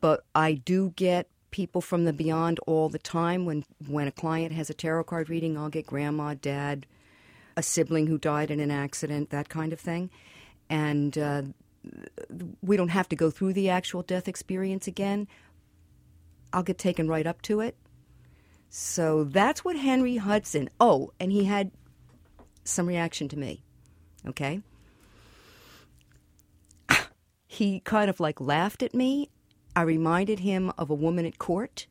but 0.01 0.25
I 0.35 0.53
do 0.53 0.93
get 0.97 1.29
people 1.55 1.81
from 1.81 2.05
the 2.05 2.13
beyond 2.13 2.59
all 2.67 2.89
the 2.89 2.99
time. 2.99 3.45
When 3.45 3.65
when 3.87 4.09
a 4.09 4.13
client 4.13 4.53
has 4.53 4.71
a 4.71 4.75
tarot 4.75 5.05
card 5.05 5.31
reading, 5.31 5.57
I'll 5.57 5.69
get 5.69 5.87
grandma, 5.87 6.35
dad, 6.35 6.85
a 7.57 7.63
sibling 7.63 8.09
who 8.09 8.19
died 8.19 8.51
in 8.51 8.59
an 8.59 8.73
accident, 8.73 9.31
that 9.31 9.49
kind 9.49 9.73
of 9.73 9.79
thing, 9.79 10.11
and 10.69 11.17
uh, 11.17 11.43
we 12.61 12.77
don't 12.77 12.89
have 12.89 13.09
to 13.11 13.15
go 13.15 13.31
through 13.31 13.53
the 13.53 13.71
actual 13.71 14.03
death 14.03 14.27
experience 14.27 14.89
again. 14.89 15.29
I'll 16.53 16.65
get 16.65 16.77
taken 16.77 17.07
right 17.07 17.25
up 17.25 17.41
to 17.43 17.61
it. 17.61 17.77
So 18.69 19.23
that's 19.23 19.65
what 19.65 19.77
Henry 19.77 20.17
Hudson. 20.17 20.69
Oh, 20.81 21.13
and 21.21 21.31
he 21.31 21.45
had 21.45 21.71
some 22.65 22.89
reaction 22.89 23.29
to 23.29 23.39
me. 23.39 23.63
Okay? 24.27 24.61
He 27.47 27.79
kind 27.79 28.11
of 28.11 28.19
like 28.19 28.41
laughed 28.41 28.83
at 28.83 28.95
me. 28.95 29.31
I 29.77 29.83
reminded 29.83 30.41
him 30.41 30.73
of 30.79 30.91
a 30.91 30.95
woman 30.95 31.27
at 31.27 31.39
court. 31.39 31.87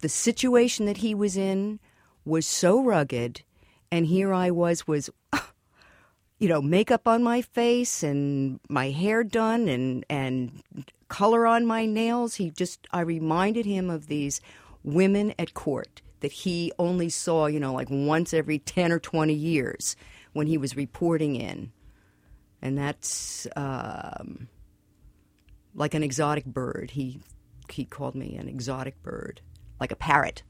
The 0.00 0.08
situation 0.08 0.86
that 0.86 0.98
he 0.98 1.14
was 1.14 1.36
in 1.36 1.78
was 2.24 2.46
so 2.46 2.82
rugged, 2.82 3.42
and 3.90 4.06
here 4.06 4.32
I 4.32 4.50
was 4.50 4.86
was 4.86 5.10
you 6.38 6.48
know, 6.48 6.60
makeup 6.60 7.06
on 7.06 7.22
my 7.22 7.40
face 7.40 8.02
and 8.02 8.58
my 8.68 8.90
hair 8.90 9.22
done 9.22 9.68
and 9.68 10.04
and 10.10 10.62
color 11.08 11.46
on 11.46 11.64
my 11.64 11.86
nails. 11.86 12.34
He 12.34 12.50
just 12.50 12.86
I 12.90 13.02
reminded 13.02 13.64
him 13.64 13.88
of 13.88 14.08
these 14.08 14.40
women 14.82 15.34
at 15.38 15.54
court 15.54 16.02
that 16.18 16.32
he 16.32 16.72
only 16.78 17.08
saw, 17.08 17.46
you 17.46 17.60
know, 17.60 17.72
like 17.72 17.88
once 17.90 18.34
every 18.34 18.58
10 18.58 18.90
or 18.90 18.98
20 18.98 19.32
years 19.32 19.94
when 20.32 20.46
he 20.46 20.58
was 20.58 20.76
reporting 20.76 21.36
in. 21.36 21.70
And 22.60 22.78
that's 22.78 23.46
um, 23.54 24.48
like 25.74 25.94
an 25.94 26.02
exotic 26.02 26.44
bird. 26.44 26.92
He 26.92 27.20
he 27.68 27.84
called 27.84 28.14
me 28.14 28.36
an 28.36 28.48
exotic 28.48 29.02
bird, 29.02 29.40
like 29.80 29.92
a 29.92 29.96
parrot. 29.96 30.42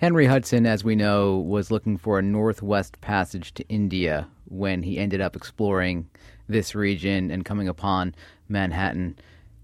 Henry 0.00 0.26
Hudson, 0.26 0.66
as 0.66 0.84
we 0.84 0.96
know, 0.96 1.38
was 1.38 1.70
looking 1.70 1.96
for 1.96 2.18
a 2.18 2.22
northwest 2.22 3.00
passage 3.00 3.54
to 3.54 3.66
India 3.68 4.28
when 4.46 4.82
he 4.82 4.98
ended 4.98 5.20
up 5.20 5.36
exploring 5.36 6.08
this 6.48 6.74
region 6.74 7.30
and 7.30 7.44
coming 7.44 7.68
upon 7.68 8.14
Manhattan. 8.48 9.18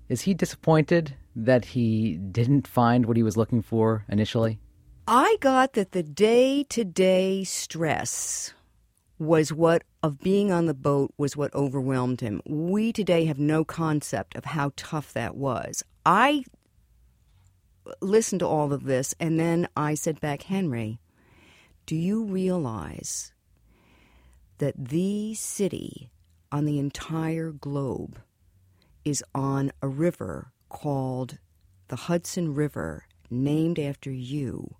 Is 0.08 0.22
he 0.22 0.34
disappointed 0.34 1.14
that 1.36 1.64
he 1.64 2.16
didn't 2.16 2.66
find 2.66 3.06
what 3.06 3.16
he 3.16 3.22
was 3.22 3.36
looking 3.36 3.62
for 3.62 4.04
initially? 4.08 4.58
I 5.06 5.36
got 5.40 5.74
that 5.74 5.92
the 5.92 6.02
day 6.02 6.64
to 6.64 6.84
day 6.84 7.44
stress 7.44 8.54
was 9.20 9.52
what 9.52 9.82
of 10.02 10.18
being 10.18 10.50
on 10.50 10.64
the 10.64 10.74
boat 10.74 11.12
was 11.18 11.36
what 11.36 11.54
overwhelmed 11.54 12.22
him. 12.22 12.40
We 12.46 12.90
today 12.90 13.26
have 13.26 13.38
no 13.38 13.66
concept 13.66 14.34
of 14.34 14.46
how 14.46 14.72
tough 14.76 15.12
that 15.12 15.36
was. 15.36 15.84
I 16.06 16.44
listened 18.00 18.40
to 18.40 18.46
all 18.46 18.72
of 18.72 18.84
this 18.84 19.14
and 19.20 19.38
then 19.38 19.68
I 19.76 19.92
said 19.92 20.20
back, 20.20 20.44
Henry, 20.44 21.00
do 21.84 21.94
you 21.96 22.24
realize 22.24 23.34
that 24.56 24.88
the 24.88 25.34
city 25.34 26.10
on 26.50 26.64
the 26.64 26.78
entire 26.78 27.52
globe 27.52 28.20
is 29.04 29.22
on 29.34 29.70
a 29.82 29.88
river 29.88 30.50
called 30.70 31.36
the 31.88 31.96
Hudson 31.96 32.54
River, 32.54 33.04
named 33.28 33.78
after 33.78 34.10
you? 34.10 34.76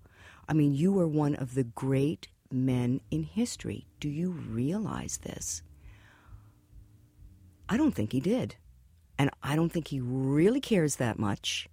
I 0.49 0.55
mean, 0.55 0.73
you 0.73 0.99
are 0.99 1.09
one 1.09 1.35
of 1.35 1.55
the 1.55 1.65
great 1.65 2.29
men 2.51 3.01
in 3.11 3.23
history. 3.23 3.87
Do 4.01 4.09
you 4.09 4.31
realize 4.31 5.19
this? 5.19 5.63
I 7.69 7.77
don't 7.77 7.95
think 7.95 8.13
he 8.13 8.21
did. 8.21 8.57
And 9.19 9.31
I 9.43 9.55
don't 9.55 9.71
think 9.71 9.89
he 9.89 10.01
really 10.01 10.61
cares 10.61 10.97
that 10.97 11.19
much. 11.19 11.69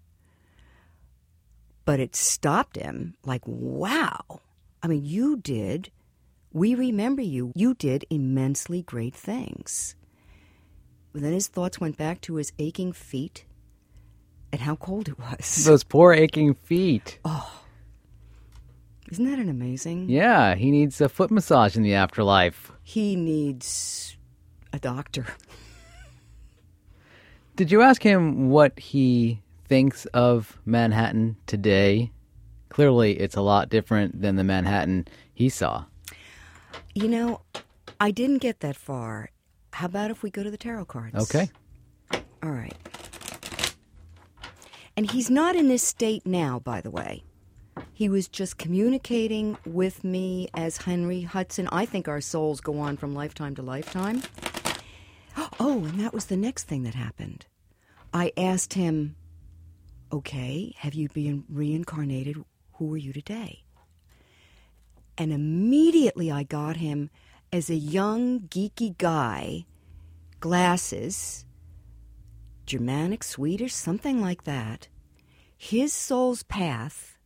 But 1.85 1.99
it 1.99 2.15
stopped 2.15 2.75
him 2.75 3.15
like, 3.25 3.41
wow. 3.45 4.41
I 4.83 4.87
mean, 4.87 5.05
you 5.05 5.37
did. 5.37 5.89
We 6.51 6.75
remember 6.75 7.21
you. 7.21 7.51
You 7.55 7.73
did 7.73 8.05
immensely 8.09 8.81
great 8.81 9.15
things. 9.15 9.95
But 11.13 11.21
then 11.21 11.33
his 11.33 11.47
thoughts 11.47 11.79
went 11.79 11.97
back 11.97 12.21
to 12.21 12.35
his 12.35 12.51
aching 12.59 12.91
feet 12.91 13.45
and 14.51 14.61
how 14.61 14.75
cold 14.75 15.07
it 15.07 15.17
was. 15.17 15.65
Those 15.65 15.83
poor 15.83 16.13
aching 16.13 16.53
feet. 16.53 17.19
Oh. 17.25 17.63
Isn't 19.09 19.25
that 19.25 19.39
an 19.39 19.49
amazing? 19.49 20.09
Yeah, 20.09 20.55
he 20.55 20.69
needs 20.69 20.99
a 20.99 21.07
foot 21.07 21.31
massage 21.31 21.77
in 21.77 21.83
the 21.83 21.93
afterlife. 21.93 22.71
He 22.83 23.15
needs 23.15 24.17
a 24.73 24.79
doctor. 24.79 25.25
Did 27.55 27.71
you 27.71 27.81
ask 27.81 28.03
him 28.03 28.49
what 28.49 28.77
he 28.77 29.41
thinks 29.65 30.05
of 30.07 30.59
Manhattan 30.65 31.37
today? 31.47 32.11
Clearly, 32.69 33.13
it's 33.13 33.35
a 33.35 33.41
lot 33.41 33.69
different 33.69 34.21
than 34.21 34.35
the 34.35 34.43
Manhattan 34.43 35.07
he 35.33 35.49
saw. 35.49 35.85
You 36.93 37.07
know, 37.07 37.41
I 37.99 38.11
didn't 38.11 38.39
get 38.39 38.59
that 38.59 38.75
far. 38.75 39.29
How 39.71 39.85
about 39.85 40.11
if 40.11 40.21
we 40.21 40.29
go 40.29 40.43
to 40.43 40.51
the 40.51 40.57
tarot 40.57 40.85
cards? 40.85 41.15
Okay. 41.15 41.49
All 42.43 42.51
right. 42.51 42.75
And 44.95 45.09
he's 45.09 45.29
not 45.29 45.55
in 45.55 45.67
this 45.67 45.83
state 45.83 46.25
now, 46.25 46.59
by 46.59 46.81
the 46.81 46.91
way. 46.91 47.23
He 47.97 48.09
was 48.09 48.27
just 48.27 48.59
communicating 48.59 49.57
with 49.65 50.03
me 50.03 50.49
as 50.53 50.77
Henry 50.77 51.21
Hudson. 51.21 51.67
I 51.71 51.87
think 51.87 52.07
our 52.07 52.21
souls 52.21 52.61
go 52.61 52.77
on 52.77 52.95
from 52.95 53.15
lifetime 53.15 53.55
to 53.55 53.63
lifetime. 53.63 54.21
Oh, 55.59 55.85
and 55.85 55.99
that 55.99 56.13
was 56.13 56.25
the 56.25 56.37
next 56.37 56.65
thing 56.65 56.83
that 56.83 56.93
happened. 56.93 57.47
I 58.13 58.33
asked 58.37 58.75
him, 58.75 59.15
Okay, 60.13 60.75
have 60.77 60.93
you 60.93 61.09
been 61.09 61.43
reincarnated? 61.49 62.37
Who 62.73 62.93
are 62.93 62.97
you 62.97 63.13
today? 63.13 63.63
And 65.17 65.33
immediately 65.33 66.31
I 66.31 66.43
got 66.43 66.77
him 66.77 67.09
as 67.51 67.71
a 67.71 67.75
young, 67.75 68.41
geeky 68.41 68.95
guy, 68.95 69.65
glasses, 70.39 71.45
Germanic, 72.67 73.23
Swedish, 73.23 73.73
something 73.73 74.21
like 74.21 74.43
that. 74.43 74.87
His 75.57 75.93
soul's 75.93 76.43
path 76.43 77.16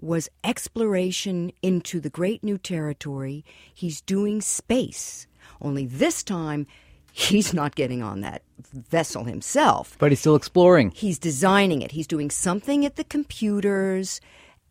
was 0.00 0.28
exploration 0.44 1.52
into 1.62 2.00
the 2.00 2.10
great 2.10 2.44
new 2.44 2.58
territory. 2.58 3.44
He's 3.74 4.00
doing 4.00 4.40
space. 4.40 5.26
Only 5.60 5.86
this 5.86 6.22
time, 6.22 6.66
he's 7.12 7.52
not 7.52 7.74
getting 7.74 8.02
on 8.02 8.20
that 8.20 8.42
vessel 8.72 9.24
himself. 9.24 9.96
But 9.98 10.12
he's 10.12 10.20
still 10.20 10.36
exploring. 10.36 10.92
He's 10.92 11.18
designing 11.18 11.82
it. 11.82 11.92
He's 11.92 12.06
doing 12.06 12.30
something 12.30 12.84
at 12.84 12.96
the 12.96 13.04
computers 13.04 14.20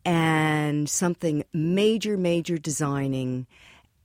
and 0.04 0.88
something 0.88 1.44
major, 1.52 2.16
major 2.16 2.56
designing. 2.56 3.46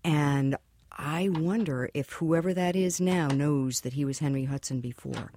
And 0.04 0.58
I 0.92 1.30
wonder 1.30 1.90
if 1.94 2.12
whoever 2.14 2.54
that 2.54 2.76
is 2.76 3.00
now 3.00 3.28
knows 3.28 3.82
that 3.82 3.94
he 3.94 4.04
was 4.04 4.20
Henry 4.20 4.46
Hudson 4.46 4.82
before. 4.82 5.32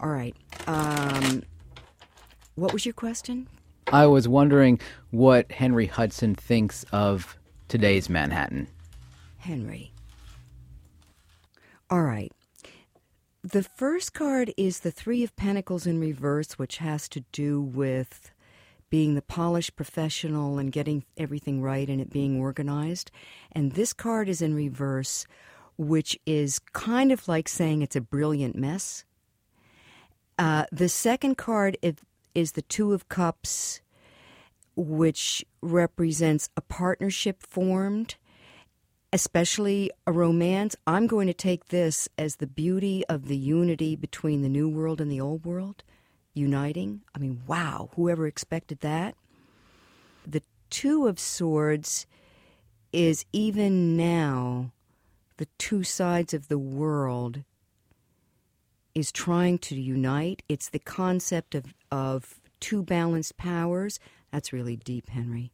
All 0.00 0.08
right. 0.08 0.36
Um, 0.66 1.44
what 2.56 2.72
was 2.72 2.84
your 2.84 2.92
question? 2.92 3.46
I 3.92 4.06
was 4.06 4.26
wondering 4.26 4.80
what 5.10 5.52
Henry 5.52 5.86
Hudson 5.86 6.34
thinks 6.34 6.84
of 6.92 7.36
today's 7.68 8.08
Manhattan. 8.08 8.66
Henry. 9.36 9.92
All 11.90 12.02
right. 12.02 12.32
The 13.44 13.62
first 13.62 14.14
card 14.14 14.52
is 14.56 14.80
the 14.80 14.90
Three 14.90 15.22
of 15.22 15.36
Pentacles 15.36 15.86
in 15.86 16.00
reverse, 16.00 16.52
which 16.52 16.78
has 16.78 17.06
to 17.10 17.20
do 17.32 17.60
with 17.60 18.32
being 18.88 19.14
the 19.14 19.20
polished 19.20 19.76
professional 19.76 20.58
and 20.58 20.72
getting 20.72 21.04
everything 21.18 21.60
right 21.60 21.88
and 21.88 22.00
it 22.00 22.10
being 22.10 22.40
organized. 22.40 23.10
And 23.50 23.72
this 23.72 23.92
card 23.92 24.28
is 24.28 24.40
in 24.40 24.54
reverse, 24.54 25.26
which 25.76 26.18
is 26.24 26.58
kind 26.72 27.12
of 27.12 27.28
like 27.28 27.48
saying 27.48 27.82
it's 27.82 27.96
a 27.96 28.00
brilliant 28.00 28.56
mess. 28.56 29.04
Uh, 30.38 30.64
the 30.72 30.88
second 30.88 31.36
card 31.36 31.76
is, 31.82 31.96
is 32.34 32.52
the 32.52 32.62
Two 32.62 32.94
of 32.94 33.08
Cups, 33.08 33.81
which 34.76 35.44
represents 35.60 36.48
a 36.56 36.60
partnership 36.60 37.42
formed 37.42 38.16
especially 39.12 39.90
a 40.06 40.12
romance, 40.12 40.74
I'm 40.86 41.06
going 41.06 41.26
to 41.26 41.34
take 41.34 41.66
this 41.66 42.08
as 42.16 42.36
the 42.36 42.46
beauty 42.46 43.04
of 43.08 43.28
the 43.28 43.36
unity 43.36 43.94
between 43.94 44.42
the 44.42 44.48
new 44.48 44.68
world 44.68 45.00
and 45.00 45.10
the 45.10 45.20
old 45.20 45.44
world, 45.44 45.84
uniting. 46.32 47.02
I 47.14 47.18
mean, 47.18 47.42
wow, 47.46 47.90
whoever 47.94 48.26
expected 48.26 48.80
that? 48.80 49.14
The 50.26 50.42
Two 50.70 51.06
of 51.06 51.20
Swords 51.20 52.06
is 52.92 53.26
even 53.32 53.96
now 53.96 54.72
the 55.36 55.48
two 55.58 55.82
sides 55.82 56.32
of 56.32 56.48
the 56.48 56.58
world 56.58 57.42
is 58.94 59.12
trying 59.12 59.58
to 59.58 59.74
unite. 59.74 60.42
It's 60.48 60.70
the 60.70 60.78
concept 60.78 61.54
of, 61.54 61.74
of 61.90 62.40
two 62.60 62.82
balanced 62.82 63.36
powers. 63.36 63.98
That's 64.32 64.52
really 64.52 64.76
deep, 64.76 65.10
Henry, 65.10 65.52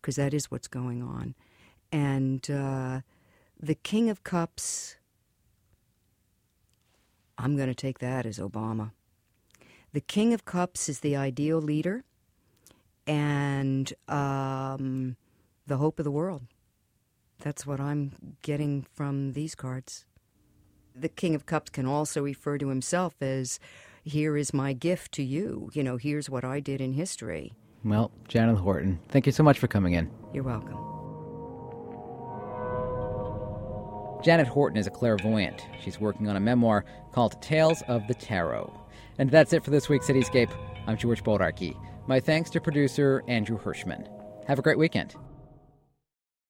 because 0.00 0.16
that 0.16 0.34
is 0.34 0.50
what's 0.50 0.68
going 0.68 1.02
on 1.02 1.34
and 1.92 2.50
uh, 2.50 3.00
the 3.60 3.74
King 3.74 4.10
of 4.10 4.24
Cups. 4.24 4.96
I'm 7.36 7.56
going 7.56 7.68
to 7.68 7.74
take 7.74 7.98
that 8.00 8.26
as 8.26 8.38
Obama. 8.38 8.92
The 9.92 10.00
King 10.00 10.34
of 10.34 10.44
Cups 10.44 10.88
is 10.88 11.00
the 11.00 11.16
ideal 11.16 11.58
leader 11.58 12.04
and 13.06 13.92
um, 14.06 15.16
the 15.66 15.78
hope 15.78 15.98
of 15.98 16.04
the 16.04 16.10
world. 16.10 16.42
That's 17.40 17.66
what 17.66 17.80
I'm 17.80 18.36
getting 18.42 18.84
from 18.94 19.32
these 19.32 19.54
cards. 19.54 20.04
The 20.94 21.08
King 21.08 21.34
of 21.34 21.46
Cups 21.46 21.70
can 21.70 21.86
also 21.86 22.22
refer 22.22 22.58
to 22.58 22.68
himself 22.68 23.14
as, 23.20 23.60
Here 24.02 24.36
is 24.36 24.52
my 24.52 24.72
gift 24.72 25.12
to 25.12 25.22
you. 25.22 25.70
You 25.72 25.84
know, 25.84 25.96
here's 25.96 26.28
what 26.28 26.44
I 26.44 26.58
did 26.58 26.80
in 26.80 26.94
history. 26.94 27.54
Well, 27.84 28.10
Janet 28.26 28.58
Horton, 28.58 28.98
thank 29.08 29.26
you 29.26 29.32
so 29.32 29.42
much 29.42 29.58
for 29.58 29.68
coming 29.68 29.94
in. 29.94 30.10
You're 30.32 30.44
welcome. 30.44 30.76
Janet 34.22 34.48
Horton 34.48 34.78
is 34.78 34.88
a 34.88 34.90
clairvoyant. 34.90 35.64
She's 35.80 36.00
working 36.00 36.28
on 36.28 36.36
a 36.36 36.40
memoir 36.40 36.84
called 37.12 37.40
Tales 37.40 37.82
of 37.86 38.06
the 38.08 38.14
Tarot. 38.14 38.72
And 39.18 39.30
that's 39.30 39.52
it 39.52 39.64
for 39.64 39.70
this 39.70 39.88
week's 39.88 40.08
Cityscape. 40.08 40.50
I'm 40.88 40.96
George 40.96 41.22
Bodarky. 41.22 41.76
My 42.08 42.18
thanks 42.18 42.50
to 42.50 42.60
producer 42.60 43.22
Andrew 43.28 43.58
Hirschman. 43.58 44.08
Have 44.46 44.58
a 44.58 44.62
great 44.62 44.78
weekend. 44.78 45.14